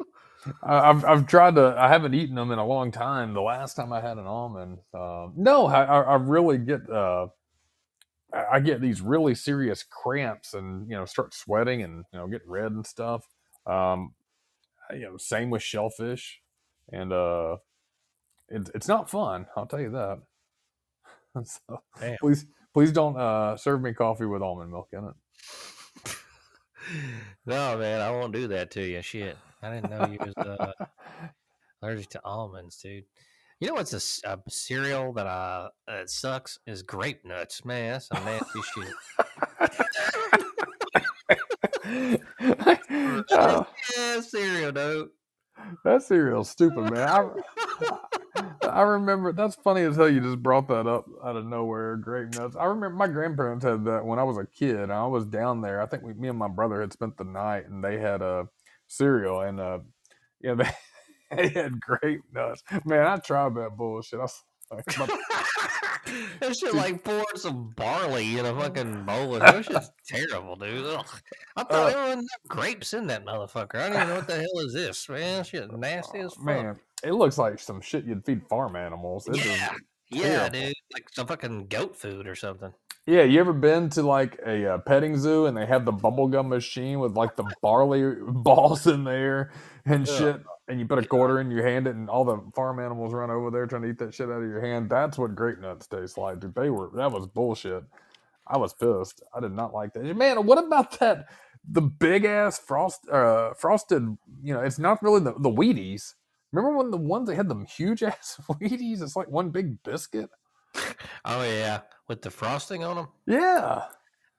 [0.62, 1.74] I've I've tried to.
[1.78, 3.34] I haven't eaten them in a long time.
[3.34, 6.88] The last time I had an almond, um, no, I, I really get.
[6.90, 7.28] Uh,
[8.32, 12.26] I I get these really serious cramps and you know start sweating and you know
[12.28, 13.26] get red and stuff.
[13.66, 14.14] Um,
[14.92, 16.40] you know, same with shellfish,
[16.92, 17.56] and uh,
[18.48, 19.46] it's it's not fun.
[19.56, 20.20] I'll tell you that.
[21.44, 22.16] so, Damn.
[22.20, 25.14] please please don't uh, serve me coffee with almond milk in it.
[27.46, 29.02] No, man, I won't do that to you.
[29.02, 30.72] Shit, I didn't know you was uh,
[31.82, 33.04] allergic to almonds, dude.
[33.60, 37.92] You know what's a cereal that uh that sucks is grape nuts, man.
[37.92, 38.92] That's some nasty shit.
[43.34, 45.08] Oh, yeah, cereal, dude.
[45.84, 47.08] that cereal's stupid, man.
[47.08, 47.28] I,
[48.68, 50.08] I remember that's funny as hell.
[50.08, 51.96] You just brought that up out of nowhere.
[51.96, 52.56] Grape nuts.
[52.56, 54.90] I remember my grandparents had that when I was a kid.
[54.90, 55.80] I was down there.
[55.80, 58.48] I think we, me and my brother had spent the night, and they had a
[58.92, 59.78] cereal, and uh,
[60.40, 60.70] yeah, they,
[61.36, 62.62] they had grape nuts.
[62.84, 64.20] Man, I tried that bullshit.
[64.20, 64.84] I was like,
[66.40, 69.34] that shit like pouring some barley in a fucking bowl.
[69.36, 70.84] Of, that shit's terrible, dude.
[70.86, 71.06] Ugh.
[71.56, 73.76] I thought Uh, there wasn't grapes in that motherfucker.
[73.76, 75.44] I don't even know what the hell is this, man.
[75.44, 76.44] Shit, nasty as fuck.
[76.44, 79.26] man, it looks like some shit you'd feed farm animals.
[79.28, 79.74] It is- Yeah.
[80.14, 82.70] Yeah, dude, like some fucking goat food or something.
[83.06, 86.48] Yeah, you ever been to like a uh, petting zoo and they have the bubblegum
[86.48, 89.50] machine with like the barley balls in there
[89.84, 90.18] and Ugh.
[90.18, 93.12] shit, and you put a quarter in you hand it, and all the farm animals
[93.12, 94.88] run over there trying to eat that shit out of your hand.
[94.88, 96.54] That's what grape nuts taste like, dude.
[96.54, 97.82] They were that was bullshit.
[98.46, 99.22] I was pissed.
[99.34, 100.04] I did not like that.
[100.16, 101.26] Man, what about that?
[101.68, 104.16] The big ass frost, uh, frosted.
[104.42, 106.14] You know, it's not really the the Wheaties.
[106.52, 109.02] Remember when the ones that had them huge ass Wheaties?
[109.02, 110.30] It's like one big biscuit.
[111.24, 113.08] Oh yeah, with the frosting on them.
[113.26, 113.84] Yeah.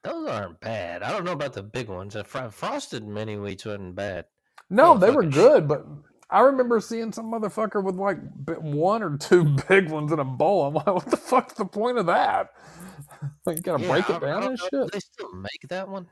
[0.04, 1.02] Those aren't bad.
[1.02, 2.14] I don't know about the big ones.
[2.14, 4.26] The fr- frosted mini wheats wasn't bad.
[4.70, 5.86] No, they were good, but
[6.30, 8.18] I remember seeing some motherfucker with like
[8.60, 10.66] one or two big ones in a bowl.
[10.66, 12.50] I'm like, what the fuck's the point of that?
[13.46, 14.92] Like, you gotta Yeah, break it down and shit.
[14.92, 16.08] They still make that one.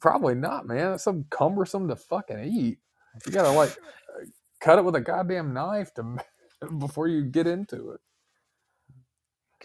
[0.00, 0.92] Probably not, man.
[0.92, 2.78] It's so cumbersome to fucking eat.
[3.26, 4.26] You gotta like uh,
[4.60, 6.18] cut it with a goddamn knife to
[6.78, 8.00] before you get into it.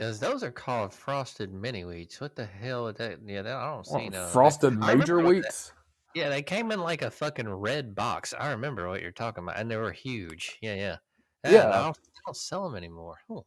[0.02, 2.20] Because those are called frosted mini wheats.
[2.20, 3.20] What the hell is that?
[3.24, 4.26] Yeah, that, I don't Well, see no.
[4.30, 5.74] frosted I major remember what that- wheats.
[6.16, 8.34] Yeah, they came in like a fucking red box.
[8.34, 10.58] I remember what you're talking about, and they were huge.
[10.60, 10.98] Yeah, yeah,
[11.46, 11.70] Yeah.
[11.70, 13.20] I don't, I don't sell them anymore.
[13.30, 13.42] Huh.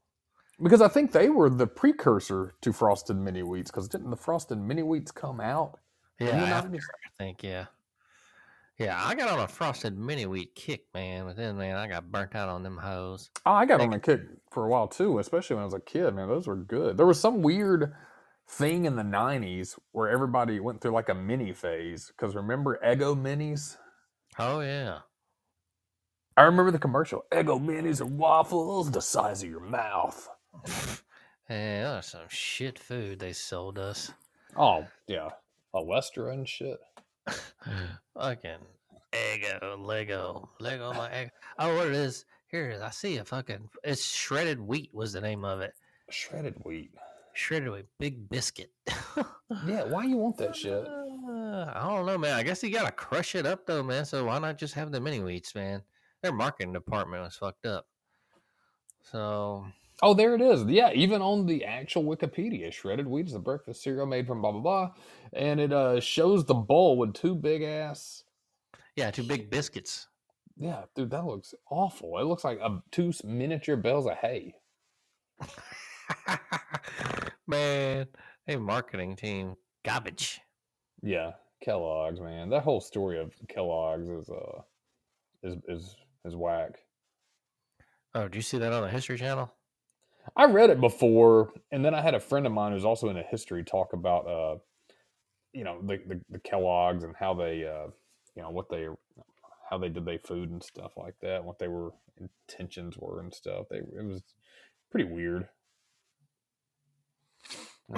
[0.63, 3.73] Because I think they were the precursor to frosted mini wheats.
[3.73, 5.81] Because didn't the frosted mini wheats come out?
[6.21, 7.67] Yeah, after, I think yeah,
[8.79, 9.01] yeah.
[9.05, 12.35] I got on a frosted mini wheat kick, man, but then man, I got burnt
[12.35, 13.31] out on them hoes.
[13.47, 14.21] Oh, I got on a kick
[14.51, 16.15] for a while too, especially when I was a kid.
[16.15, 16.97] Man, those were good.
[16.97, 17.93] There was some weird
[18.49, 22.13] thing in the '90s where everybody went through like a mini phase.
[22.17, 23.77] Because remember Eggo minis?
[24.39, 25.01] Oh yeah,
[26.37, 27.25] I remember the commercial.
[27.33, 30.29] Eggo minis are waffles the size of your mouth.
[31.49, 31.83] yeah.
[31.83, 34.13] That was some shit food they sold us.
[34.57, 35.31] Oh yeah,
[35.73, 36.79] a Lester and shit.
[38.15, 38.59] fucking
[39.13, 41.31] Eggo, Lego, Lego, my egg.
[41.59, 42.25] Oh, what it is?
[42.49, 42.83] Here it is.
[42.83, 43.69] I see a fucking.
[43.85, 45.73] It's shredded wheat was the name of it.
[46.11, 46.91] Shredded wheat.
[47.33, 48.71] Shredded wheat, big biscuit.
[49.67, 50.87] Yeah, why you want that shit?
[50.87, 52.35] Uh, I don't know, man.
[52.35, 54.05] I guess you gotta crush it up though, man.
[54.05, 55.83] So why not just have the mini wheats, man?
[56.23, 57.87] Their marketing department was fucked up.
[59.03, 59.67] So
[60.05, 60.65] Oh, there it is.
[60.65, 64.53] Yeah, even on the actual Wikipedia, shredded wheat is a breakfast cereal made from blah
[64.53, 64.91] blah blah,
[65.33, 68.23] and it uh shows the bowl with two big ass.
[68.97, 70.09] Yeah, two big biscuits.
[70.59, 72.19] Yeah, dude, that looks awful.
[72.19, 74.55] It looks like a, two miniature bales of hay.
[77.47, 78.07] Man,
[78.47, 80.43] hey, marketing team, garbage.
[81.03, 81.33] Yeah,
[81.63, 82.51] Kellogg's, man.
[82.51, 84.61] That whole story of Kellogg's is uh
[85.43, 85.97] is is
[86.27, 86.73] is whack.
[88.15, 89.51] Oh, do you see that on the History Channel?
[90.37, 93.17] I read it before, and then I had a friend of mine who's also in
[93.17, 94.57] a history talk about uh
[95.53, 97.91] you know the the, the Kellogg's and how they uh
[98.35, 98.87] you know what they
[99.71, 103.33] how they did their food and stuff like that, what they were intentions were and
[103.33, 103.67] stuff.
[103.71, 104.23] They it was
[104.91, 105.49] pretty weird.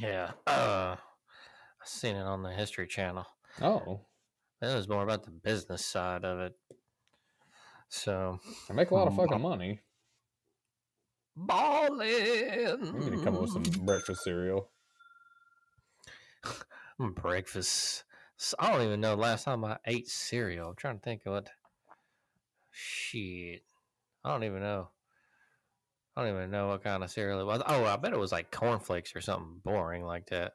[0.00, 0.32] yeah.
[0.46, 3.26] Uh, I seen it on the History Channel.
[3.62, 4.00] Oh,
[4.60, 6.54] It was more about the business side of it.
[7.88, 9.80] So, they make a lot of fucking money.
[11.46, 12.92] Balling.
[12.94, 14.70] We need to come up with some breakfast cereal.
[17.14, 18.04] breakfast.
[18.58, 20.70] I don't even know the last time I ate cereal.
[20.70, 21.50] I'm trying to think of what.
[22.70, 23.62] Shit,
[24.24, 24.88] I don't even know.
[26.16, 27.62] I don't even know what kind of cereal it was.
[27.66, 30.52] Oh, I bet it was like cornflakes or something boring like that.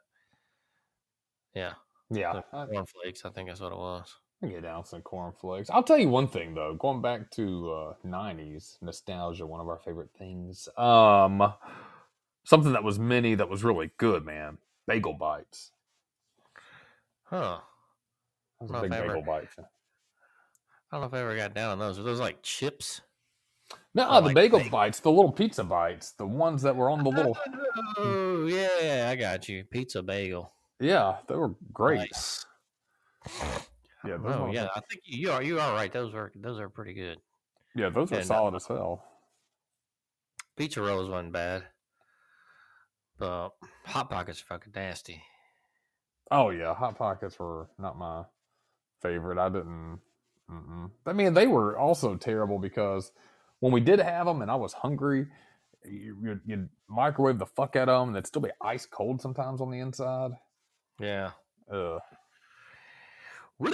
[1.53, 1.73] Yeah,
[2.09, 3.25] Yeah, I, cornflakes.
[3.25, 4.13] I think that's what it was.
[4.43, 5.69] Get down with some cornflakes.
[5.71, 9.79] I'll tell you one thing though, going back to uh, '90s nostalgia, one of our
[9.79, 10.67] favorite things.
[10.77, 11.53] Um,
[12.43, 14.57] something that was mini that was really good, man.
[14.87, 15.71] Bagel bites.
[17.23, 17.59] Huh.
[18.61, 19.65] I big I ever- bagel bite fan.
[20.91, 21.97] I don't know if I ever got down on those.
[21.97, 23.01] Were those like chips?
[23.95, 24.71] No, the like bagel bagel.
[24.71, 27.35] bites, the little pizza bites, the ones that were on the little.
[27.97, 29.63] Oh yeah, I got you.
[29.63, 30.53] Pizza bagel.
[30.79, 32.11] Yeah, they were great.
[32.11, 32.45] Nice.
[34.07, 35.41] Yeah, those Oh yeah, motherfuckers- I think you are.
[35.43, 35.91] You are right.
[35.91, 37.19] Those are those are pretty good.
[37.75, 39.03] yeah, those are And, uh, solid as hell.
[40.55, 41.63] Pizza rolls wasn't bad,
[43.17, 43.49] but
[43.85, 45.21] hot pockets are fucking nasty.
[46.31, 48.23] Oh yeah, hot pockets were not my
[49.01, 49.37] favorite.
[49.37, 49.99] I didn't.
[50.49, 50.91] Mm-mm.
[51.05, 53.11] I mean, they were also terrible because
[53.59, 55.27] when we did have them, and I was hungry,
[55.83, 59.21] you, you'd, you'd microwave the fuck out of them, and they'd still be ice cold
[59.21, 60.31] sometimes on the inside.
[60.99, 61.31] Yeah.
[61.71, 61.99] Ugh,
[63.59, 63.71] Not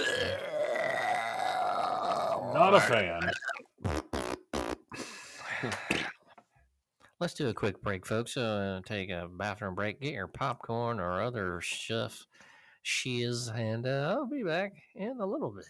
[2.74, 3.30] a fan.
[7.18, 8.36] Let's do a quick break, folks.
[8.36, 10.00] Uh, take a bathroom break.
[10.00, 12.26] Get your popcorn or other stuff,
[12.82, 15.66] shiz, and uh, I'll be back in a little bit.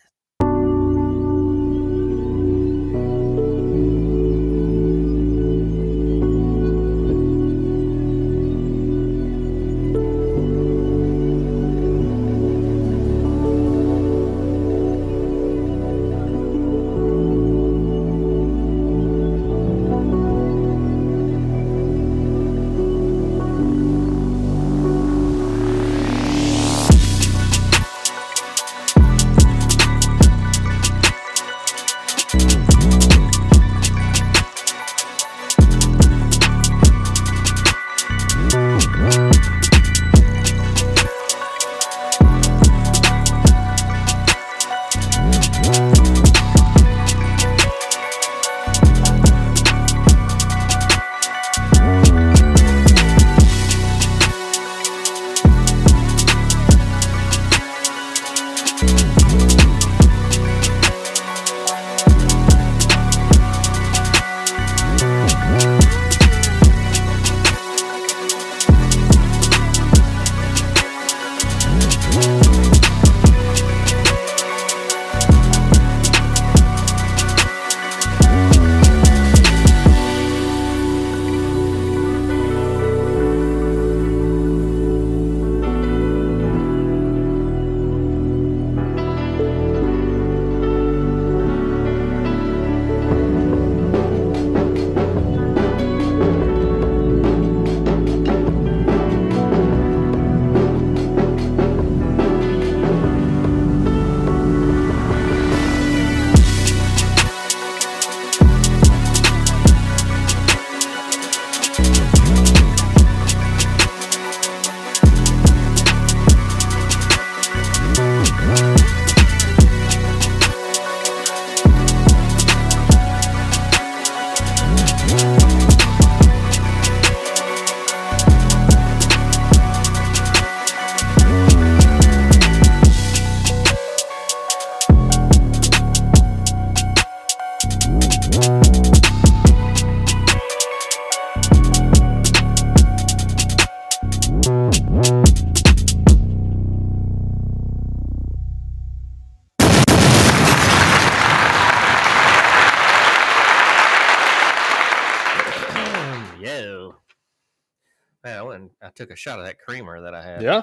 [159.03, 160.43] Took a shot of that creamer that I had.
[160.43, 160.63] Yeah.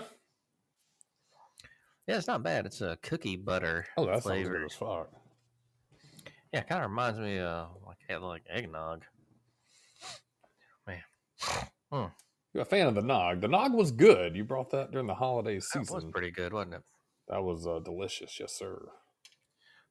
[2.07, 2.65] Yeah, it's not bad.
[2.65, 4.67] It's a cookie butter Oh, that sounds good.
[6.53, 9.03] Yeah, kind of reminds me of like like eggnog.
[10.87, 11.01] Man,
[12.53, 13.41] You're a fan of the nog.
[13.41, 14.35] The nog was good.
[14.35, 15.83] You brought that during the holiday season.
[15.83, 16.83] that was pretty good, wasn't it?
[17.27, 18.79] That was uh, delicious, yes, sir.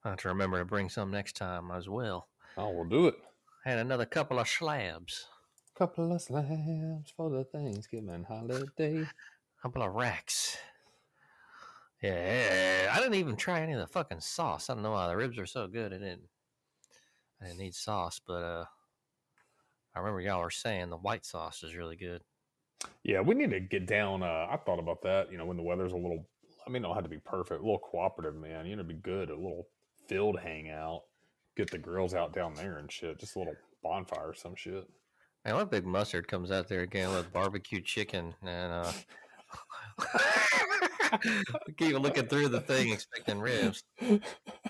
[0.04, 2.28] I have to remember to bring some next time as well.
[2.56, 3.14] Oh, we'll do it.
[3.64, 5.26] And another couple of slabs,
[5.78, 9.06] Couple of slabs for the Thanksgiving holiday.
[9.62, 10.58] couple of racks.
[12.02, 14.68] Yeah, I didn't even try any of the fucking sauce.
[14.68, 15.92] I don't know why the ribs are so good.
[15.92, 16.22] I didn't.
[17.40, 18.64] I didn't need sauce, but uh,
[19.94, 22.22] I remember y'all were saying the white sauce is really good.
[23.04, 24.24] Yeah, we need to get down.
[24.24, 25.30] Uh, I thought about that.
[25.30, 26.26] You know, when the weather's a little,
[26.66, 27.60] I mean, it don't have to be perfect.
[27.60, 28.66] A little cooperative, man.
[28.66, 29.30] You know, it'd be good.
[29.30, 29.68] A little
[30.08, 31.02] field hangout.
[31.56, 33.20] Get the grills out down there and shit.
[33.20, 33.54] Just a little
[33.84, 34.84] bonfire or some shit.
[35.48, 38.92] Man, what big mustard comes out there again with barbecue chicken and uh
[41.78, 43.82] keep looking through the thing expecting ribs.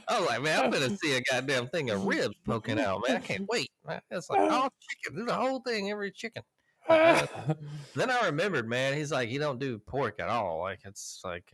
[0.07, 3.17] Oh, like, man, I'm gonna see a goddamn thing of ribs poking out, man.
[3.17, 3.73] I can't wait.
[3.85, 4.01] Man.
[4.13, 5.19] It's like all chicken.
[5.19, 6.45] Do the whole thing, every chicken.
[6.89, 10.61] Then I remembered, man, he's like, he don't do pork at all.
[10.61, 11.51] Like it's like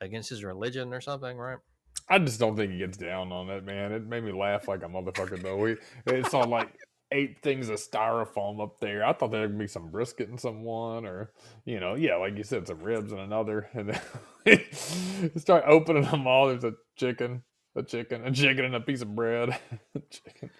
[0.00, 1.58] against his religion or something, right?
[2.08, 3.92] I just don't think he gets down on it, man.
[3.92, 5.58] It made me laugh like a motherfucker though.
[5.58, 5.76] We
[6.06, 6.76] it's on like
[7.12, 9.04] eight things of styrofoam up there.
[9.04, 11.30] I thought there'd be some brisket in someone, or
[11.64, 13.98] you know, yeah, like you said, some ribs in another, and
[14.44, 14.60] then
[15.36, 16.48] start opening them all.
[16.48, 17.42] There's a chicken,
[17.76, 19.56] a chicken, a chicken, and a piece of bread.
[20.10, 20.50] chicken.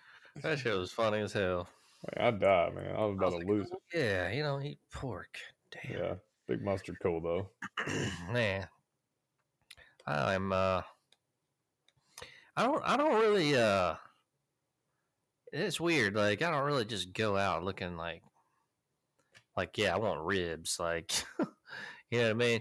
[0.42, 1.68] That shit was funny as hell.
[2.04, 2.96] Like, I died, man.
[2.96, 3.98] I was I about was to like, lose it.
[3.98, 5.36] Yeah, you don't eat pork.
[5.70, 5.98] Damn.
[5.98, 6.14] Yeah,
[6.46, 7.50] big mustard cool though.
[8.32, 8.66] Man,
[10.06, 10.82] I'm uh,
[12.56, 13.94] I don't, I don't really uh,
[15.52, 16.14] it's weird.
[16.14, 18.22] Like I don't really just go out looking like,
[19.56, 20.78] like yeah, I want ribs.
[20.80, 21.12] Like,
[22.10, 22.60] you know what I mean?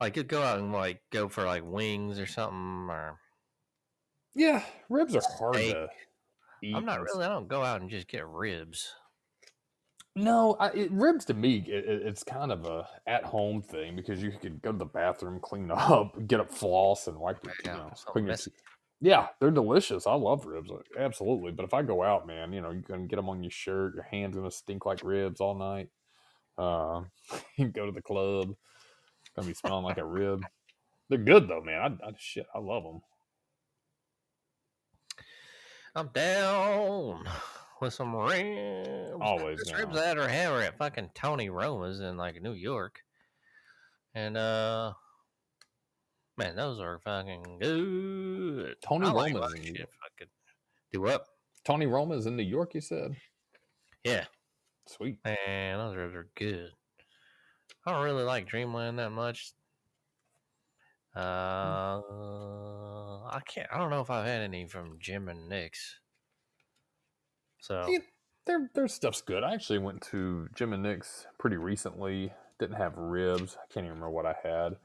[0.00, 3.18] Like you go out and like go for like wings or something, or
[4.34, 5.74] Yeah, ribs are hard Steak.
[5.74, 5.88] to
[6.62, 6.74] eat.
[6.76, 7.24] I'm not really.
[7.24, 8.92] I don't go out and just get ribs.
[10.16, 13.96] No, I, it, ribs to me, it, it- it's kind of a at home thing
[13.96, 17.54] because you can go to the bathroom, clean up, get up floss, and wipe your,
[17.64, 18.62] you know, clean your teeth.
[19.04, 20.06] Yeah, they're delicious.
[20.06, 21.52] I love ribs, absolutely.
[21.52, 23.94] But if I go out, man, you know, you can get them on your shirt.
[23.94, 25.90] Your hands gonna stink like ribs all night.
[26.56, 27.02] Uh,
[27.58, 28.54] you go to the club,
[29.36, 30.42] gonna be smelling like a rib.
[31.10, 31.98] They're good though, man.
[32.02, 33.02] I, I shit, I love them.
[35.94, 37.26] I'm down
[37.82, 39.18] with some ribs.
[39.20, 43.00] Always There's ribs that are hammer at fucking Tony Roma's in like New York.
[44.14, 44.94] And uh
[46.36, 48.76] man, those are fucking good.
[48.82, 49.90] Tony I like Roma's in New York.
[50.92, 51.26] do what?
[51.64, 52.74] Tony Roma's in New York.
[52.74, 53.16] You said,
[54.04, 54.24] Yeah.
[54.86, 55.18] sweet.
[55.24, 56.70] Man, those ribs are good.
[57.86, 59.52] I don't really like Dreamland that much.
[61.16, 63.68] Uh, I can't.
[63.72, 66.00] I don't know if I've had any from Jim and Nick's.
[67.60, 67.98] So Yeah,
[68.46, 69.44] their their stuff's good.
[69.44, 72.32] I actually went to Jim and Nick's pretty recently.
[72.58, 73.56] Didn't have ribs.
[73.56, 74.76] I can't even remember what I had.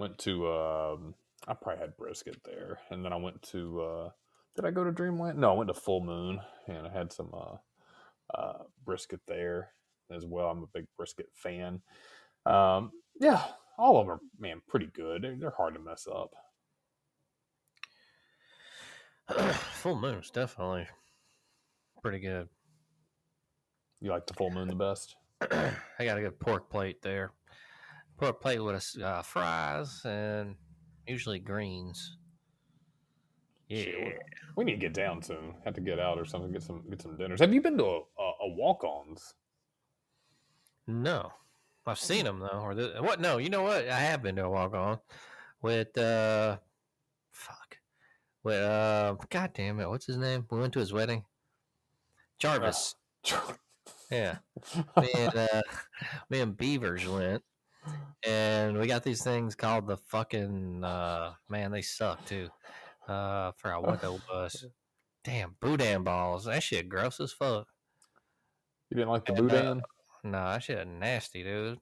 [0.00, 1.14] Went to um,
[1.46, 3.82] I probably had brisket there, and then I went to.
[3.82, 4.10] Uh,
[4.56, 5.38] did I go to Dreamland?
[5.38, 7.56] No, I went to Full Moon, and I had some uh,
[8.34, 9.72] uh, brisket there
[10.10, 10.46] as well.
[10.46, 11.82] I'm a big brisket fan.
[12.46, 13.42] Um, yeah,
[13.76, 15.20] all of them are man pretty good.
[15.20, 16.34] They're, they're hard to mess up.
[19.82, 20.88] Full Moon's definitely
[22.00, 22.48] pretty good.
[24.00, 25.16] You like the Full Moon the best?
[25.42, 27.32] I got a good pork plate there.
[28.20, 30.54] Pork plate with a uh, fries and
[31.06, 32.18] usually greens.
[33.68, 34.18] Yeah, Shit,
[34.56, 35.54] we- need to get down soon.
[35.64, 36.52] Have to get out or something.
[36.52, 37.40] Get some get some dinners.
[37.40, 39.34] Have you been to a, a, a walk-ons?
[40.86, 41.32] no,
[41.86, 42.60] I've seen them though.
[42.60, 43.20] Or the, what?
[43.20, 43.88] No, you know what?
[43.88, 44.98] I have been to a walk on
[45.62, 46.58] with uh,
[47.32, 47.78] fuck,
[48.42, 50.46] with uh, god damn it, what's his name?
[50.50, 51.24] We went to his wedding.
[52.38, 52.96] Jarvis.
[54.10, 54.38] Yeah.
[55.00, 55.62] me and uh,
[56.28, 57.42] me and Beavers went,
[58.26, 61.70] and we got these things called the fucking uh, man.
[61.72, 62.48] They suck too.
[63.08, 64.66] Uh, I forgot what that was.
[65.24, 66.44] Damn, boudin balls.
[66.44, 67.66] That shit gross as fuck.
[68.90, 69.82] You didn't like the And, uh, boudin?
[70.24, 71.74] No, that shit nasty, dude.
[71.74, 71.80] It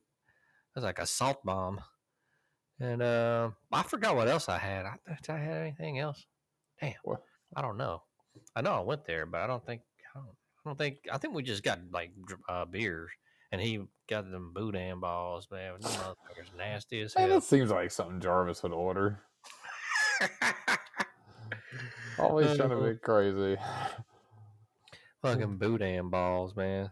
[0.74, 1.80] was like a salt bomb.
[2.80, 4.86] And uh, I forgot what else I had.
[4.86, 6.24] I, did I have anything else?
[6.80, 7.22] Damn, What?
[7.56, 8.02] I don't know.
[8.54, 9.80] I know I went there, but I don't think
[10.14, 12.12] I don't, I don't think I think we just got like
[12.48, 13.10] uh, beers,
[13.50, 15.46] and he got them boudin balls.
[15.50, 17.40] Man, them motherfuckers nasty as Man, hell.
[17.40, 19.20] that seems like something Jarvis would order.
[22.18, 23.56] Always trying to Uh, be crazy.
[25.22, 26.90] Fucking boudin balls, man.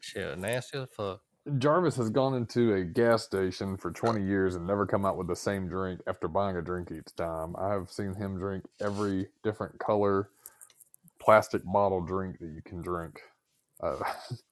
[0.00, 1.20] Shit, nasty as fuck.
[1.58, 5.26] Jarvis has gone into a gas station for 20 years and never come out with
[5.28, 7.56] the same drink after buying a drink each time.
[7.56, 10.28] I have seen him drink every different color
[11.20, 13.20] plastic bottle drink that you can drink.
[13.82, 13.96] Uh,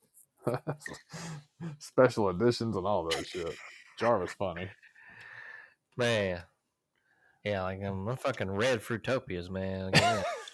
[1.79, 3.57] special editions and all that shit.
[3.99, 4.69] Jarvis funny.
[5.97, 6.43] Man.
[7.45, 9.93] Yeah, like um, I'm a fucking red fruitopias, man.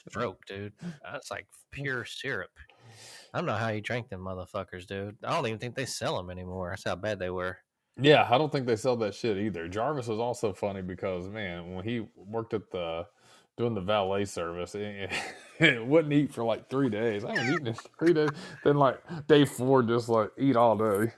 [0.08, 0.72] Stroke, dude.
[1.02, 2.50] That's like pure syrup.
[3.32, 5.16] I don't know how you drank them motherfuckers, dude.
[5.24, 6.70] I don't even think they sell them anymore.
[6.70, 7.56] That's how bad they were.
[8.00, 9.68] Yeah, I don't think they sell that shit either.
[9.68, 13.06] Jarvis was also funny because man, when he worked at the
[13.56, 15.10] doing the valet service, it,
[15.58, 17.24] it wouldn't eat for like three days.
[17.24, 18.30] I haven't eating in three days.
[18.64, 21.12] Then like day four, just like eat all day.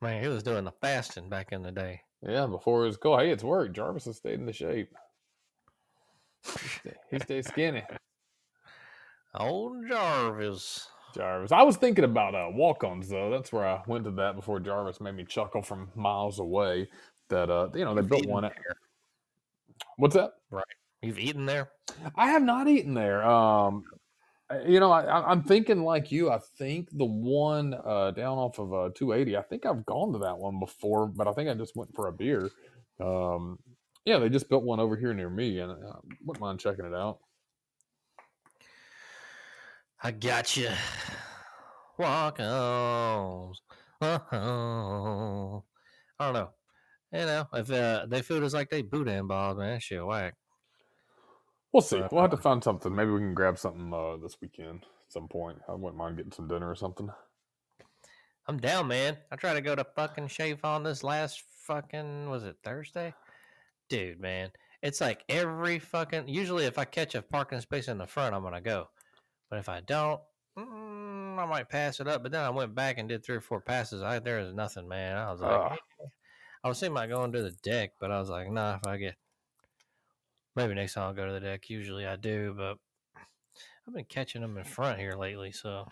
[0.00, 2.00] Man, he was doing the fasting back in the day.
[2.26, 3.18] Yeah, before it was cool.
[3.18, 3.72] Hey, it's work.
[3.72, 4.92] Jarvis has stayed in the shape.
[6.44, 7.82] He stay- He stayed skinny.
[9.34, 10.88] Old Jarvis.
[11.14, 11.52] Jarvis.
[11.52, 13.30] I was thinking about uh, walk-ons though.
[13.30, 16.88] That's where I went to that before Jarvis made me chuckle from miles away.
[17.28, 18.44] That uh, you know, they built one.
[18.44, 18.54] At,
[19.96, 20.32] what's that?
[21.02, 21.70] You've eaten there?
[22.14, 23.24] I have not eaten there.
[23.24, 23.82] Um,
[24.66, 26.30] you know, I, I- I'm thinking like you.
[26.30, 29.36] I think the one uh, down off of uh, 280.
[29.36, 32.08] I think I've gone to that one before, but I think I just went for
[32.08, 32.50] a beer.
[33.00, 33.58] Um,
[34.04, 36.94] yeah, they just built one over here near me, and uh, wouldn't mind checking it
[36.94, 37.18] out.
[40.02, 40.70] I got you.
[41.98, 42.46] Walk on.
[42.46, 43.52] Oh.
[46.18, 46.50] I don't know.
[47.12, 50.34] You know, if uh, they food is like they boudin balls, man, that shit whack.
[51.72, 52.00] We'll see.
[52.00, 52.94] Uh, We'll have to find something.
[52.94, 55.58] Maybe we can grab something uh, this weekend at some point.
[55.68, 57.08] I wouldn't mind getting some dinner or something.
[58.46, 59.16] I'm down, man.
[59.30, 63.14] I tried to go to fucking shave on this last fucking was it Thursday?
[63.88, 64.50] Dude, man.
[64.82, 68.42] It's like every fucking usually if I catch a parking space in the front, I'm
[68.42, 68.88] gonna go.
[69.48, 70.20] But if I don't,
[70.58, 72.22] mm, I might pass it up.
[72.24, 74.02] But then I went back and did three or four passes.
[74.02, 75.16] I there is nothing, man.
[75.16, 75.72] I was like.
[75.72, 75.76] "Eh."
[76.64, 78.96] I was thinking about going to the deck, but I was like, nah, if I
[78.96, 79.16] get
[80.56, 81.68] maybe next time I'll go to the deck.
[81.68, 82.76] Usually I do, but
[83.86, 85.86] I've been catching them in front here lately, so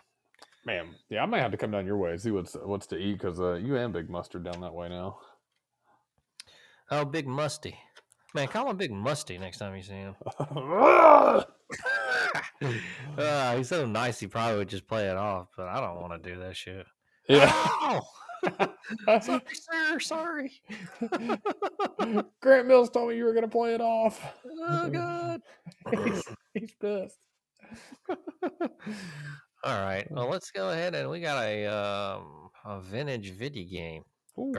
[0.67, 2.97] Man, yeah, I might have to come down your way and see what's what's to
[2.97, 5.19] eat because uh, you and Big Mustard down that way now.
[6.91, 7.79] Oh, Big Musty.
[8.35, 10.15] Man, call him Big Musty next time you see him.
[13.17, 16.23] Uh, he's so nice, he probably would just play it off, but I don't want
[16.23, 16.87] to do that shit.
[17.29, 18.01] yeah.
[19.09, 19.21] Ow!
[19.21, 20.01] sorry, sir.
[20.01, 20.53] Sorry.
[22.41, 24.21] Grant Mills told me you were going to play it off.
[24.49, 25.43] oh, God.
[26.05, 26.25] he's,
[26.55, 27.19] he's pissed.
[29.63, 30.07] All right.
[30.11, 34.05] Well, let's go ahead and we got a um a vintage video game.
[34.39, 34.55] Ooh.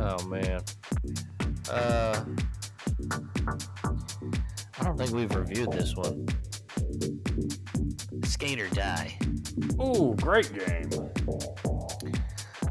[0.00, 0.62] Oh man.
[1.70, 2.24] Uh
[4.78, 6.26] I don't think we've reviewed this one.
[8.24, 9.18] Skate or Die.
[9.82, 10.90] Ooh, great game.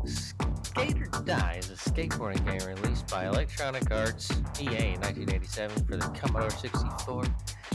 [0.06, 4.30] Skate or Die is a skateboarding game released by Electronic Arts
[4.60, 7.24] EA in 1987 for the Commodore 64.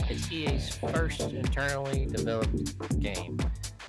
[0.09, 3.37] It's EA's first internally developed game.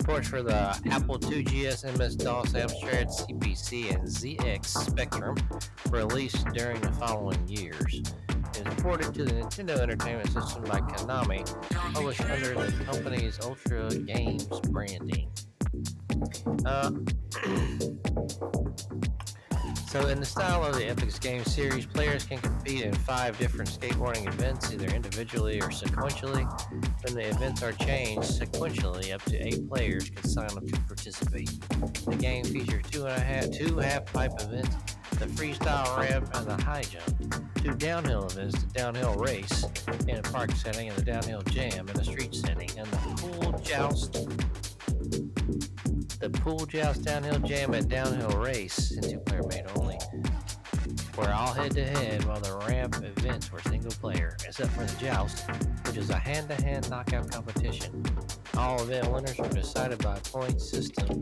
[0.03, 5.37] Ports for the Apple IIgs, MS-DOS, Amstrad, CPC, and ZX Spectrum
[5.89, 8.03] released during the following years.
[8.57, 11.45] It was ported to the Nintendo Entertainment System by Konami,
[11.93, 15.31] published under the company's Ultra Games branding.
[16.65, 16.91] Uh,
[19.95, 23.69] so, in the style of the Epyx game series, players can compete in five different
[23.69, 26.43] skateboarding events, either individually or sequentially.
[27.05, 31.49] When the events are changed sequentially, up to eight players can sign up to participate.
[32.05, 34.75] The game features two and a half, two half-pipe events,
[35.11, 39.63] the freestyle ramp and the high jump, two downhill events, the downhill race
[40.09, 43.57] in a park setting and the downhill jam in a street setting, and the pool
[43.59, 44.27] joust
[46.31, 49.95] the pool joust downhill jam at downhill race in two player made only
[51.15, 54.99] were all head to head while the ramp events were single player except for the
[54.99, 55.47] joust
[55.85, 58.03] which is a hand to hand knockout competition.
[58.57, 61.21] All event winners were decided by a point system.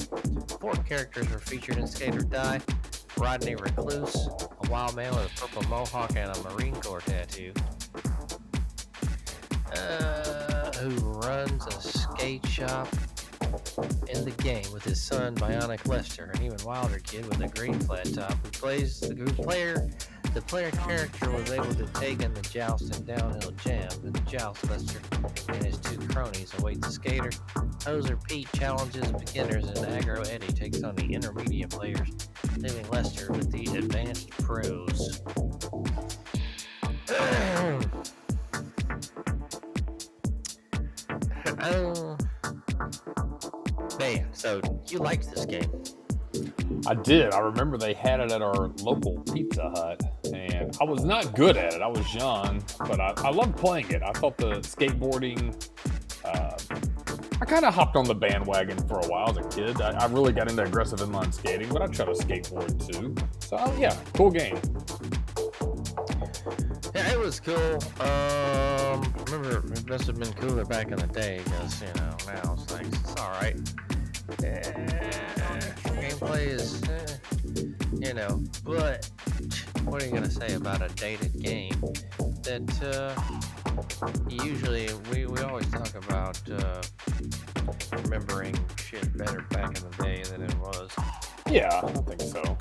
[0.62, 2.62] Four characters were featured in skate or die
[3.18, 4.30] Rodney Recloose
[4.66, 7.52] a wild man with a purple mohawk and a marine corps tattoo.
[9.76, 10.90] Uh, who
[11.20, 12.88] runs a skate shop
[14.10, 17.80] in the game with his son Bionic Lester, an even wilder kid with a green
[17.80, 19.90] flat top who plays the group player
[20.34, 23.88] The player character was able to take in the joust and downhill jam.
[24.04, 25.00] In the joust, Lester
[25.50, 27.30] and his two cronies await the skater.
[27.80, 32.10] Hoser Pete challenges beginners, and Aggro Eddie takes on the intermediate players,
[32.58, 35.22] leaving Lester with the advanced pros.
[41.62, 42.18] oh,
[43.98, 45.70] man, so you liked this game?
[46.88, 47.34] I did.
[47.34, 50.02] I remember they had it at our local Pizza Hut,
[50.34, 51.82] and I was not good at it.
[51.82, 54.02] I was young, but I, I loved playing it.
[54.02, 55.56] I thought the skateboarding.
[56.26, 56.58] Uh,
[57.42, 59.82] I kind of hopped on the bandwagon for a while as a kid.
[59.82, 63.16] I, I really got into aggressive inline skating, but I tried to skateboard too.
[63.40, 64.58] So uh, yeah, cool game.
[67.24, 67.56] Was cool.
[67.56, 72.18] Um, I remember it must have been cooler back in the day because you know
[72.28, 73.56] now it's like it's all right.
[74.44, 74.62] Eh,
[75.86, 77.18] gameplay is, eh,
[77.98, 79.10] you know, but
[79.86, 81.74] what are you gonna say about a dated game
[82.44, 83.16] that uh,
[84.30, 86.82] usually we, we always talk about uh,
[88.04, 90.92] remembering shit better back in the day than it was.
[91.50, 92.58] Yeah, I don't think so.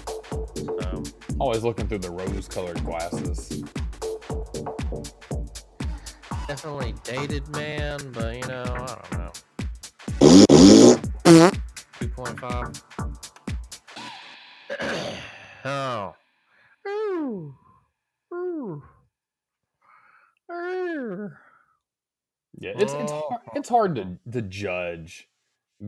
[0.54, 1.02] So,
[1.40, 3.64] Always looking through the rose-colored glasses.
[6.52, 7.98] Definitely dated, man.
[8.12, 9.32] But you know, I don't
[11.40, 11.50] know.
[11.98, 12.84] Two point five.
[15.64, 16.14] oh.
[16.86, 17.54] Ooh.
[18.34, 18.82] Ooh.
[20.52, 21.30] Ooh.
[22.58, 23.28] Yeah, it's it's Oh.
[23.30, 25.30] hard, it's hard to to judge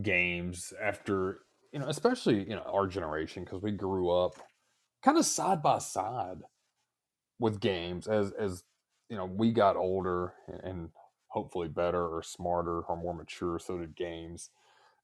[0.01, 1.41] games after
[1.73, 4.36] you know, especially you know our generation because we grew up
[5.03, 6.39] kind of side by side
[7.39, 8.65] with games as as
[9.09, 10.89] you know we got older and
[11.28, 13.59] hopefully better or smarter or more mature.
[13.59, 14.51] So did games.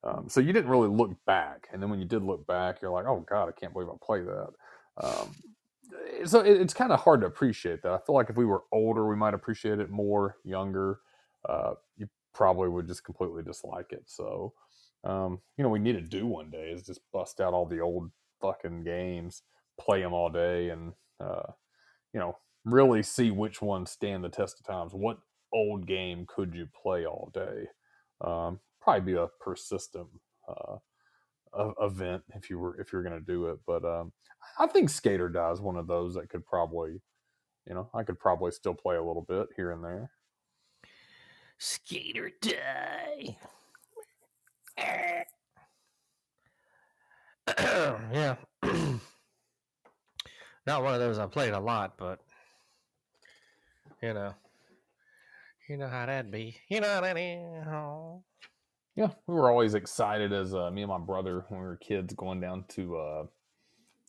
[0.02, 2.90] Um, so you didn't really look back, and then when you did look back, you're
[2.90, 4.48] like, "Oh God, I can't believe I played that."
[4.96, 5.34] Um,
[6.24, 7.92] so it, it's kind of hard to appreciate that.
[7.92, 10.36] I feel like if we were older, we might appreciate it more.
[10.44, 11.00] Younger,
[11.48, 14.04] uh, you probably would just completely dislike it.
[14.06, 14.54] So,
[15.04, 17.80] um, you know, we need to do one day is just bust out all the
[17.80, 18.10] old
[18.40, 19.42] fucking games,
[19.78, 21.52] play them all day, and uh,
[22.12, 24.92] you know, really see which ones stand the test of times.
[24.92, 25.18] What
[25.52, 27.66] old game could you play all day?
[28.20, 30.08] Um, probably be a persistent
[30.48, 30.76] uh,
[31.80, 33.58] event if you were if you're going to do it.
[33.66, 34.12] But um,
[34.58, 37.00] I think Skate or Die is one of those that could probably,
[37.66, 40.10] you know, I could probably still play a little bit here and there.
[41.58, 43.36] Skate or die.
[47.58, 48.36] yeah.
[50.66, 52.20] Not one of those I played a lot, but
[54.02, 54.34] you know,
[55.68, 56.56] you know how that'd be.
[56.68, 57.66] You know that is.
[58.96, 62.12] Yeah, we were always excited as uh, me and my brother when we were kids
[62.14, 63.26] going down to uh,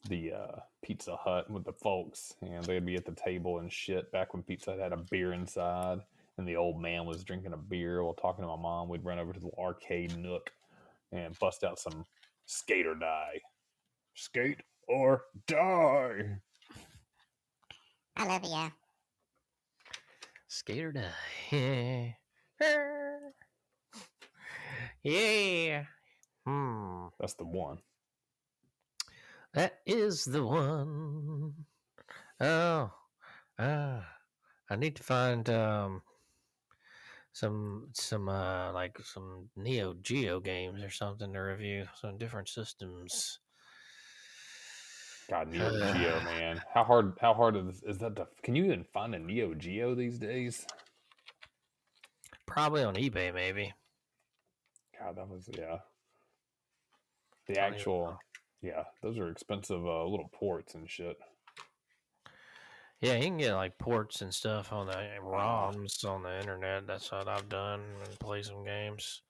[0.10, 4.12] the uh, Pizza Hut with the folks, and they'd be at the table and shit.
[4.12, 6.00] Back when Pizza Hut had a beer inside,
[6.38, 9.20] and the old man was drinking a beer while talking to my mom, we'd run
[9.20, 10.52] over to the arcade nook
[11.12, 12.06] and bust out some
[12.46, 13.40] skate or die,
[14.16, 16.38] skate or die.
[18.18, 18.81] I love you.
[20.54, 22.18] Skate or die.
[25.02, 25.86] yeah.
[26.46, 27.06] Hmm.
[27.18, 27.78] That's the one.
[29.54, 31.54] That is the one.
[32.42, 32.92] Oh,
[33.60, 34.06] ah,
[34.70, 36.02] I need to find um
[37.32, 41.86] some some uh like some Neo Geo games or something to review.
[41.96, 43.40] Some different systems.
[45.30, 46.62] God, Neo Geo, man.
[46.74, 47.14] How hard?
[47.20, 48.16] How hard is, is that?
[48.18, 50.66] To, can you even find a Neo Geo these days?
[52.46, 53.74] Probably on eBay, maybe.
[55.00, 55.78] God, that was yeah.
[57.48, 58.20] The Don't actual,
[58.62, 61.18] yeah, those are expensive uh, little ports and shit.
[63.00, 65.72] Yeah, you can get like ports and stuff on the Ah.
[65.72, 66.86] ROMs on the internet.
[66.86, 69.24] That's what I've done and play some games.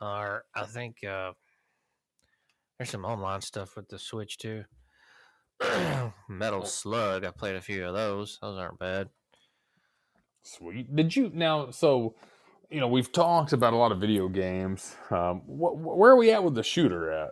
[0.00, 1.32] Or I think uh,
[2.78, 4.64] there's some online stuff with the Switch too.
[6.28, 8.38] Metal Slug, I played a few of those.
[8.40, 9.08] Those aren't bad.
[10.42, 10.94] Sweet.
[10.94, 11.70] Did you now?
[11.70, 12.14] So,
[12.70, 14.96] you know, we've talked about a lot of video games.
[15.10, 17.30] Um, wh- wh- where are we at with the shooter at?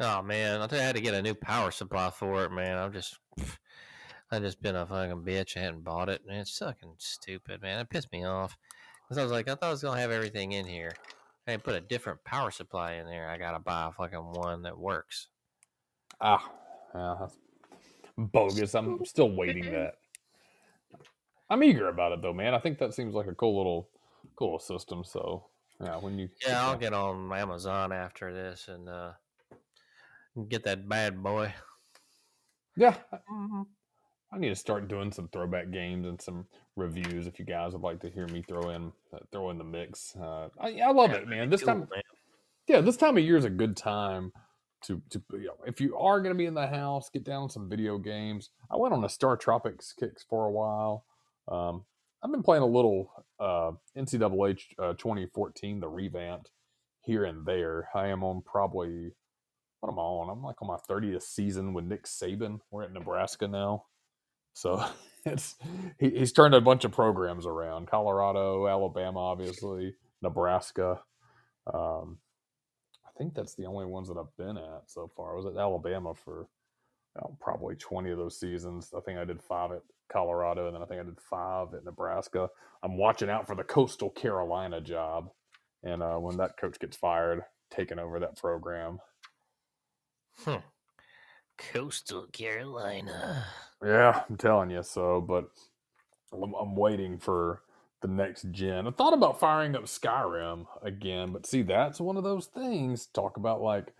[0.00, 2.78] Oh man, I think I had to get a new power supply for it, man.
[2.78, 3.18] I'm just
[4.30, 5.56] I just been a fucking bitch.
[5.56, 7.80] I hadn't bought it, and it's fucking stupid, man.
[7.80, 8.56] It pissed me off.
[9.08, 10.92] Cause I was like, I thought I was gonna have everything in here.
[11.46, 13.28] I put a different power supply in there.
[13.28, 15.28] I gotta buy a fucking one that works.
[16.20, 16.50] Ah,
[16.94, 17.36] yeah, that's
[18.16, 18.74] bogus.
[18.74, 19.94] I'm still waiting that.
[21.50, 22.54] I'm eager about it though, man.
[22.54, 23.88] I think that seems like a cool little,
[24.36, 25.04] cool little system.
[25.04, 25.46] So,
[25.80, 29.12] yeah, when you Yeah, I'll get on Amazon after this and uh
[30.48, 31.52] get that bad boy.
[32.76, 33.18] Yeah, I-
[34.32, 37.26] I need to start doing some throwback games and some reviews.
[37.26, 40.16] If you guys would like to hear me throw in uh, throw in the mix,
[40.16, 41.48] uh, I, I love it, man.
[41.48, 42.02] This Cool, time, man.
[42.66, 44.32] yeah, this time of year is a good time
[44.82, 47.50] to to you know, if you are going to be in the house, get down
[47.50, 48.50] some video games.
[48.70, 51.04] I went on a StarTropics kicks for a while.
[51.48, 51.84] Um,
[52.22, 56.50] I've been playing a little uh, NCAA uh, 2014, the revamped
[57.02, 57.88] here and there.
[57.94, 59.12] I am on probably
[59.80, 60.30] what am I on?
[60.30, 62.60] I'm like on my 30th season with Nick Saban.
[62.70, 63.84] We're at Nebraska now,
[64.54, 64.84] so
[65.24, 65.56] it's
[65.98, 71.00] he, he's turned a bunch of programs around: Colorado, Alabama, obviously, Nebraska.
[71.72, 72.18] Um,
[73.18, 75.32] think that's the only ones that I've been at so far.
[75.32, 76.48] I was at Alabama for
[77.22, 78.92] oh, probably 20 of those seasons.
[78.96, 81.84] I think I did five at Colorado, and then I think I did five at
[81.84, 82.48] Nebraska.
[82.82, 85.30] I'm watching out for the Coastal Carolina job,
[85.82, 88.98] and uh, when that coach gets fired, taking over that program.
[90.38, 90.56] Hmm.
[91.58, 93.46] Coastal Carolina.
[93.84, 95.20] Yeah, I'm telling you so.
[95.20, 95.46] But
[96.32, 97.62] I'm, I'm waiting for
[98.02, 98.86] the next gen.
[98.86, 103.06] I thought about firing up Skyrim again, but see, that's one of those things.
[103.06, 103.94] Talk about like,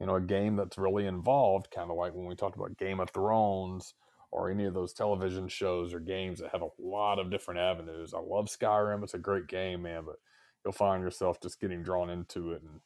[0.00, 3.00] you know, a game that's really involved, kind of like when we talked about Game
[3.00, 3.94] of Thrones
[4.32, 8.14] or any of those television shows or games that have a lot of different avenues.
[8.14, 9.04] I love Skyrim.
[9.04, 10.16] It's a great game, man, but
[10.64, 12.80] you'll find yourself just getting drawn into it and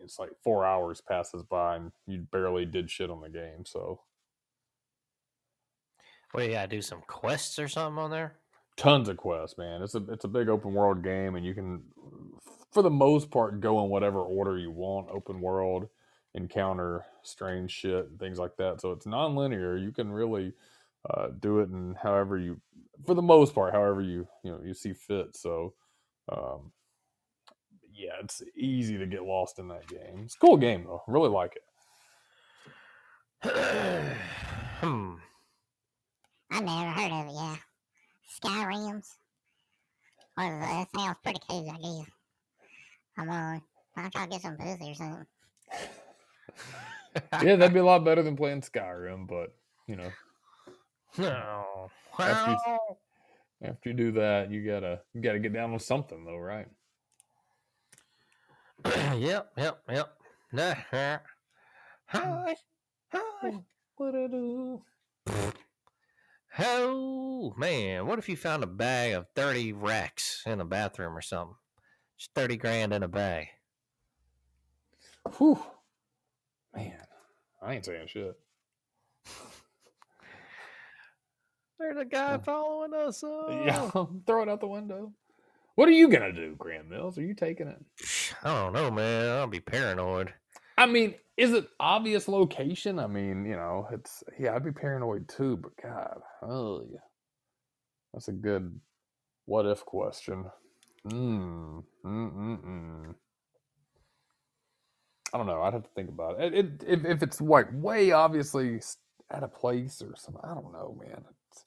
[0.00, 3.64] it's like four hours passes by and you barely did shit on the game.
[3.64, 4.00] So
[6.34, 6.82] What do you gotta do?
[6.82, 8.34] Some quests or something on there?
[8.76, 9.82] Tons of quests, man.
[9.82, 11.82] It's a it's a big open world game, and you can,
[12.72, 15.08] for the most part, go in whatever order you want.
[15.10, 15.88] Open world,
[16.34, 18.80] encounter strange shit and things like that.
[18.80, 19.76] So it's non-linear.
[19.76, 20.52] You can really
[21.08, 22.60] uh, do it in however you,
[23.06, 25.36] for the most part, however you you know you see fit.
[25.36, 25.74] So,
[26.30, 26.72] um,
[27.92, 30.22] yeah, it's easy to get lost in that game.
[30.24, 31.02] It's a cool game though.
[31.06, 31.62] Really like it.
[34.80, 35.14] hmm.
[36.50, 37.56] I've never heard of it, yeah.
[38.42, 39.06] Skyrims.
[40.36, 42.10] Well, that sounds pretty cool, I guess.
[43.18, 43.62] I'm on.
[43.96, 45.26] I'll try to get some pussy or something.
[47.46, 49.54] yeah, that'd be a lot better than playing Skyrim, but
[49.86, 50.10] you know.
[51.16, 51.90] No.
[52.18, 52.98] After you- Well,
[53.62, 56.66] After you do that, you gotta you gotta get down with something though, right?
[59.16, 60.08] yep, yep, yep.
[60.52, 60.74] Nah.
[60.90, 61.18] huh.
[62.08, 62.18] Hmm.
[62.18, 62.56] Hi.
[63.12, 63.58] Hi.
[63.96, 64.82] What I do?
[66.58, 71.20] Oh man, what if you found a bag of 30 racks in a bathroom or
[71.20, 71.56] something?
[72.16, 73.48] Just 30 grand in a bag.
[75.36, 75.60] Whew.
[76.74, 76.92] Man,
[77.60, 78.38] I ain't saying shit.
[81.78, 83.24] There's a guy following us.
[83.26, 83.62] Oh.
[83.64, 84.06] Yeah, uh.
[84.26, 85.12] throw it out the window.
[85.74, 87.18] What are you gonna do, Graham Mills?
[87.18, 87.84] Are you taking it?
[88.44, 89.38] I don't know, man.
[89.38, 90.32] I'll be paranoid.
[90.78, 92.98] I mean, is it obvious location?
[92.98, 97.00] I mean, you know, it's yeah, I'd be paranoid too, but God, oh yeah.
[98.12, 98.80] That's a good
[99.46, 100.44] what if question.
[101.06, 103.14] Mm, mm, mm, mm.
[105.32, 105.62] I don't know.
[105.62, 106.54] I'd have to think about it.
[106.54, 108.80] it, it if, if it's like way obviously
[109.30, 111.24] at a place or something, I don't know, man.
[111.50, 111.64] It's,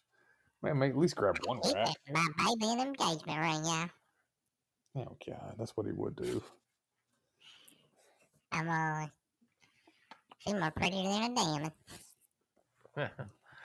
[0.64, 1.88] man, may at least grab one rack.
[1.88, 3.88] got my baby an engagement ring, yeah.
[4.96, 6.42] Oh God, that's what he would do.
[8.54, 9.12] I'm on.
[10.40, 11.72] She's more prettier than a diamond.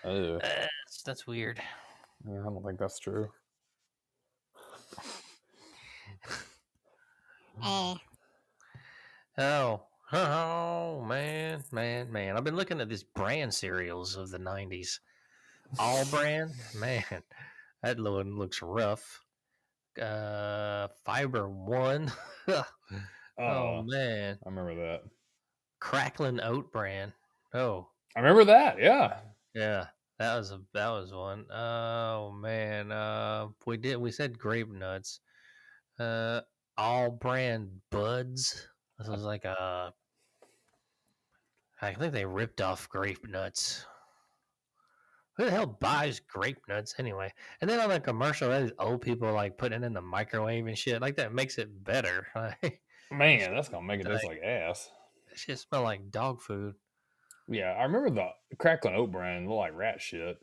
[0.05, 1.61] Oh, that's, that's weird.
[2.27, 3.29] yeah, I don't think that's true.
[7.63, 7.95] Eh,
[9.39, 9.83] Oh,
[10.13, 12.37] oh man, man, man.
[12.37, 14.99] I've been looking at these brand cereals of the 90s.
[15.79, 17.05] All-Bran, man,
[17.83, 19.21] that one looks rough.
[20.01, 22.11] Uh, Fiber One.
[22.49, 22.65] oh
[23.39, 25.01] Oh, man, I remember that.
[25.83, 27.13] Cracklin' Oat Bran.
[27.53, 28.79] Oh, I remember that.
[28.79, 29.17] Yeah.
[29.53, 29.87] yeah,
[30.21, 31.45] that was a that was one.
[31.51, 35.19] Oh man, uh, we did we said grape nuts.
[35.99, 36.43] Uh,
[36.79, 38.69] all brand buds.
[38.99, 39.93] This was like a.
[41.81, 43.85] I think they ripped off grape nuts.
[45.37, 47.33] Who the hell buys grape nuts anyway?
[47.61, 50.79] And then on the commercial, these old people like putting it in the microwave and
[50.79, 51.03] shit.
[51.03, 52.29] Like that makes it better.
[52.37, 52.81] Like,
[53.11, 54.91] Man, that's gonna make it taste like ass.
[55.33, 56.75] It shit smell like dog food.
[57.49, 60.39] Yeah, I remember the Cracklin' Oat Bran looked like rat shit.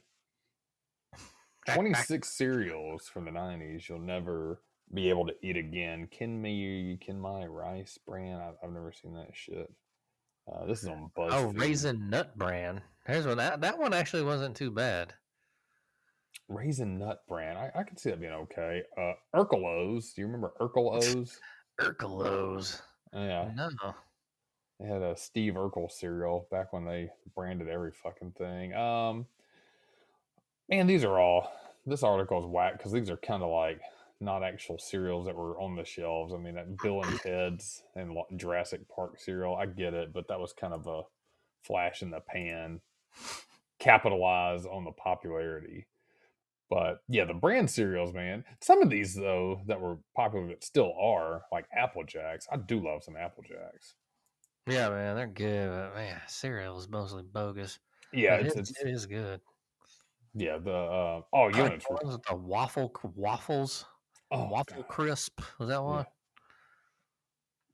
[1.73, 4.61] Twenty six cereals from the nineties you'll never
[4.93, 6.07] be able to eat again.
[6.11, 8.41] Kenmei, kin my rice brand.
[8.41, 9.71] I've, I've never seen that shit.
[10.51, 11.29] Uh, this is on BuzzFeed.
[11.31, 12.81] Oh, Raisin Nut Bran.
[13.05, 13.37] There's one.
[13.37, 15.13] That that one actually wasn't too bad.
[16.47, 17.57] Raisin Nut Bran.
[17.57, 18.81] I, I could see that being okay.
[18.97, 20.15] Uh, Urkelos.
[20.15, 21.37] Do you remember Urkelos?
[21.79, 22.81] Urkelos.
[23.13, 23.69] Yeah, No.
[24.79, 28.73] They had a Steve Urkel cereal back when they branded every fucking thing.
[28.73, 29.25] Um,
[30.69, 31.51] man, these are all.
[31.85, 33.81] This article is whack because these are kind of like
[34.21, 36.33] not actual cereals that were on the shelves.
[36.33, 39.55] I mean, that Bill and Ted's and Jurassic Park cereal.
[39.55, 41.01] I get it, but that was kind of a
[41.63, 42.81] flash in the pan,
[43.79, 45.87] capitalize on the popularity.
[46.69, 48.45] But yeah, the brand cereals, man.
[48.61, 52.47] Some of these though that were popular that still are, like Apple Jacks.
[52.51, 53.95] I do love some Apple Jacks.
[54.69, 55.69] Yeah, man, they're good.
[55.69, 57.79] But man, cereal is mostly bogus.
[58.13, 59.39] Yeah, it's, it's, it's it is good.
[60.33, 61.85] yeah the uh, oh I like units.
[62.27, 63.85] the waffle waffles,
[64.31, 64.87] Oh, waffle God.
[64.87, 65.41] crisp.
[65.59, 66.05] Was that one?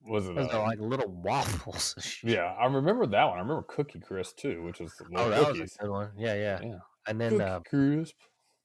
[0.08, 0.36] was it?
[0.36, 2.20] Those uh, are like little waffles.
[2.24, 3.38] yeah, I remember that one.
[3.38, 5.62] I remember Cookie Crisp too, which was the Oh, that cookies.
[5.62, 6.12] was a good one.
[6.18, 6.60] Yeah, yeah.
[6.62, 6.78] Yeah.
[7.08, 8.16] And then uh, Crisp.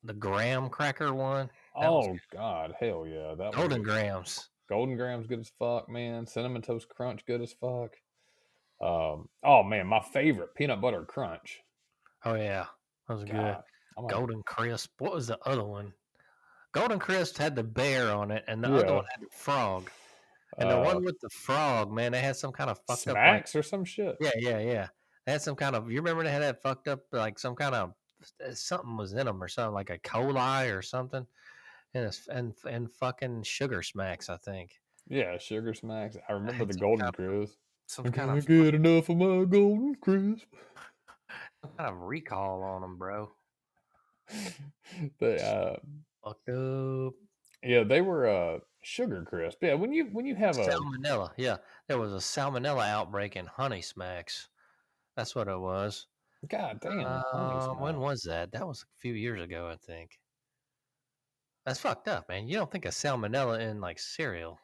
[0.04, 4.48] the graham cracker one, was Oh God, hell yeah, that golden was grams.
[4.68, 6.26] Golden Grahams good as fuck, man.
[6.26, 7.90] Cinnamon Toast Crunch good as fuck.
[8.80, 11.60] Um, oh man, my favorite peanut butter crunch.
[12.24, 12.66] Oh yeah,
[13.08, 13.34] that was good.
[13.96, 14.92] I'm like, Golden crisp.
[14.98, 15.92] What was the other one?
[16.72, 18.76] Golden crisp had the bear on it, and the Yeah.
[18.76, 19.90] other one had the frog.
[20.58, 23.16] And the uh, one with the frog, man, they had some kind of fucked up.
[23.16, 24.16] Like, or some shit.
[24.20, 24.88] yeah, yeah, yeah.
[25.26, 25.90] They had some kind of.
[25.90, 27.94] You remember they had that fucked up, like some kind of
[28.44, 31.26] uh, something was in them or something, like a coli or something,
[31.94, 34.28] and it's, and and fucking sugar smacks.
[34.28, 36.16] I think Yeah, sugar smacks.
[36.28, 37.56] I remember the Golden Crisp.
[37.90, 40.46] Some I kind of get enough of my Golden Crisp.
[41.60, 43.32] some kind of recall on them, bro.
[45.18, 45.74] they, uh,
[46.24, 47.14] Fucked up.
[47.64, 49.58] yeah, they were uh, sugar crisp.
[49.62, 51.30] Yeah, when you when you have a Salmonella.
[51.36, 51.56] Yeah,
[51.88, 54.48] there was a salmonella outbreak in Honey Smacks.
[55.16, 56.06] That's what it was.
[56.48, 58.52] god damn, Uh, when was that?
[58.52, 60.20] That was a few years ago, I think.
[61.66, 62.46] That's fucked up, man.
[62.46, 64.60] You don't think of salmonella in like cereal?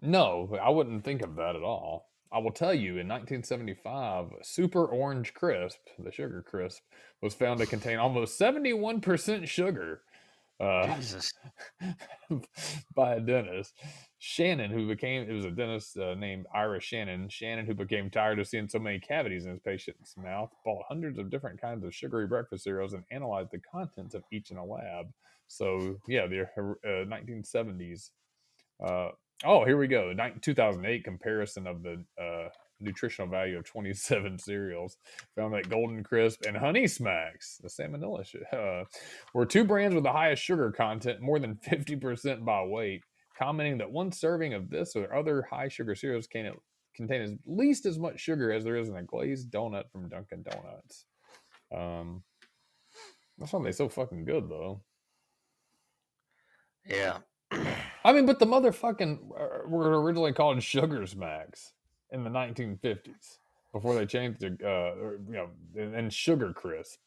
[0.00, 2.11] No, I wouldn't think of that at all.
[2.32, 6.82] I will tell you, in 1975, Super Orange Crisp, the sugar crisp,
[7.20, 10.00] was found to contain almost 71% sugar
[10.62, 11.32] uh, Jesus.
[12.94, 13.74] by a dentist.
[14.18, 17.28] Shannon, who became, it was a dentist uh, named Ira Shannon.
[17.28, 21.18] Shannon, who became tired of seeing so many cavities in his patient's mouth, bought hundreds
[21.18, 24.64] of different kinds of sugary breakfast cereals and analyzed the contents of each in a
[24.64, 25.06] lab.
[25.48, 28.10] So, yeah, the uh, 1970s.
[29.44, 30.14] Oh, here we go.
[30.40, 32.48] 2008 comparison of the uh,
[32.80, 34.96] nutritional value of 27 cereals
[35.36, 38.84] found that Golden Crisp and Honey Smacks, the salmonella, uh,
[39.34, 43.02] were two brands with the highest sugar content, more than 50% by weight,
[43.38, 46.52] commenting that one serving of this or other high sugar cereals can
[46.94, 50.44] contain at least as much sugar as there is in a glazed donut from Dunkin'
[50.44, 51.06] Donuts.
[51.74, 52.22] Um,
[53.38, 54.82] that's why they're so fucking good, though.
[56.86, 57.18] Yeah.
[58.04, 61.72] I mean, but the motherfucking uh, were originally called Sugar Smacks
[62.10, 63.38] in the 1950s
[63.72, 64.94] before they changed to, uh,
[65.28, 66.98] you know, and, Sugar Crisp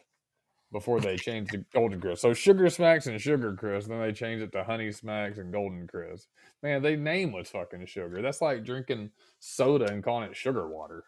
[0.72, 2.22] before they changed to Golden Crisp.
[2.22, 5.86] So Sugar Smacks and Sugar Crisp, then they changed it to Honey Smacks and Golden
[5.88, 6.28] Crisp.
[6.64, 8.22] Man, they name was fucking sugar.
[8.22, 11.04] That's like drinking soda and calling it sugar water.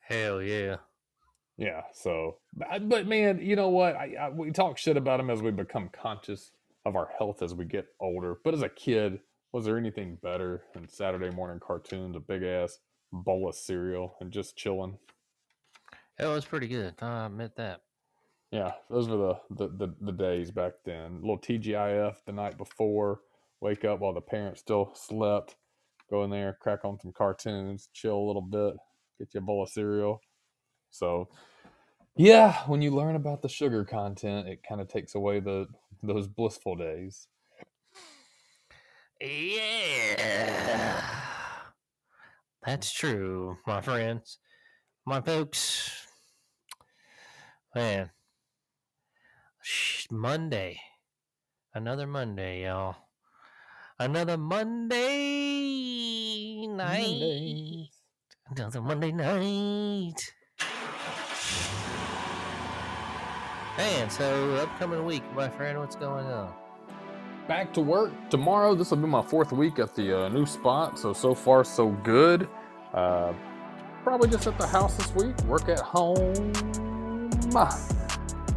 [0.00, 0.76] Hell yeah.
[1.56, 1.82] Yeah.
[1.94, 3.96] So, but, but man, you know what?
[3.96, 6.52] I, I, we talk shit about them as we become conscious
[6.84, 8.36] of our health as we get older.
[8.44, 9.20] But as a kid,
[9.52, 12.78] was there anything better than Saturday morning cartoons, a big ass
[13.12, 14.98] bowl of cereal, and just chilling?
[16.18, 16.94] It was pretty good.
[17.00, 17.82] I admit that.
[18.50, 21.12] Yeah, those were the the, the, the days back then.
[21.16, 23.20] A little TGIF the night before,
[23.60, 25.56] wake up while the parents still slept,
[26.10, 28.74] go in there, crack on some cartoons, chill a little bit,
[29.18, 30.20] get you a bowl of cereal.
[30.90, 31.28] So,
[32.16, 35.66] yeah, when you learn about the sugar content, it kind of takes away the
[36.06, 37.28] those blissful days.
[39.20, 41.02] Yeah.
[42.64, 44.38] That's true, my friends.
[45.06, 46.06] My folks.
[47.74, 48.10] Man.
[49.60, 50.80] Sh- Monday.
[51.74, 52.96] Another Monday, y'all.
[53.98, 54.96] Another Monday
[56.66, 57.00] night.
[57.00, 57.88] Mondays.
[58.50, 60.32] Another Monday night.
[63.76, 66.52] Man, so upcoming week, my friend, what's going on?
[67.46, 68.74] back to work tomorrow.
[68.74, 70.98] This will be my fourth week at the uh, new spot.
[70.98, 72.48] So, so far, so good.
[72.92, 73.32] Uh,
[74.02, 76.52] probably just at the house this week, work at home.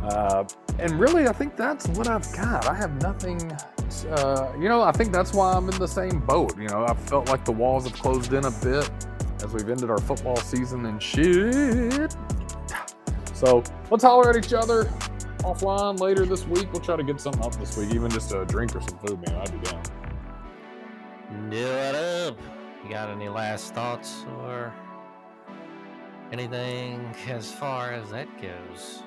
[0.03, 0.45] Uh,
[0.79, 2.67] and really, I think that's what I've got.
[2.67, 3.51] I have nothing.
[4.09, 6.57] Uh, you know, I think that's why I'm in the same boat.
[6.57, 8.89] You know, I felt like the walls have closed in a bit
[9.43, 12.15] as we've ended our football season and shit.
[13.33, 14.91] So let's holler at each other
[15.39, 16.71] offline later this week.
[16.71, 19.21] We'll try to get something up this week, even just a drink or some food,
[19.27, 19.35] man.
[19.35, 19.83] I'd be down.
[21.49, 22.37] Do it up.
[22.83, 24.73] you got any last thoughts or
[26.31, 29.03] anything as far as that goes?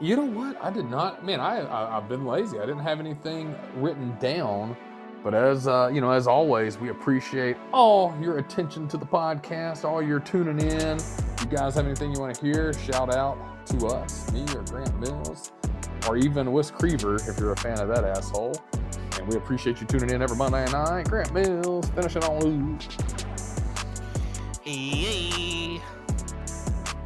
[0.00, 0.62] You know what?
[0.62, 1.24] I did not.
[1.24, 2.58] Man, I, I I've been lazy.
[2.58, 4.76] I didn't have anything written down.
[5.22, 9.84] But as uh, you know, as always, we appreciate all your attention to the podcast,
[9.84, 10.96] all your tuning in.
[10.96, 14.62] If you guys have anything you want to hear, shout out to us, me or
[14.62, 15.52] Grant Mills,
[16.08, 18.54] or even Wes Creever if you're a fan of that asshole.
[19.18, 21.08] And we appreciate you tuning in every Monday night.
[21.08, 22.88] Grant Mills, finishing on loose.
[24.64, 25.82] Yay!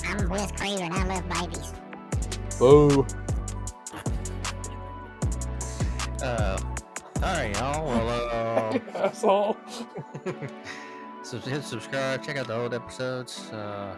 [0.06, 1.72] I'm Wes Craver and I love babies.
[2.58, 3.06] Boo.
[6.22, 6.58] Uh,
[7.22, 7.86] all right, y'all.
[7.86, 9.56] Well, uh, That's all.
[11.22, 12.24] so hit subscribe.
[12.24, 13.50] Check out the old episodes.
[13.50, 13.94] Uh,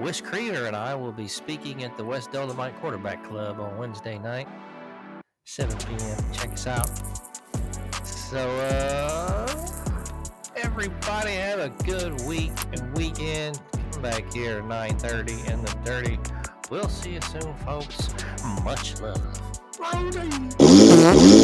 [0.00, 4.18] Wish Creator and I will be speaking at the West Dolomite Quarterback Club on Wednesday
[4.18, 4.48] night,
[5.46, 6.18] 7 p.m.
[6.32, 6.90] Check us out.
[8.04, 9.46] So, uh,
[10.56, 13.60] everybody have a good week and weekend.
[13.92, 16.18] Come back here at 9:30 in the dirty.
[16.70, 18.08] We'll see you soon, folks.
[18.64, 19.22] Much love.
[19.92, 20.30] Baby.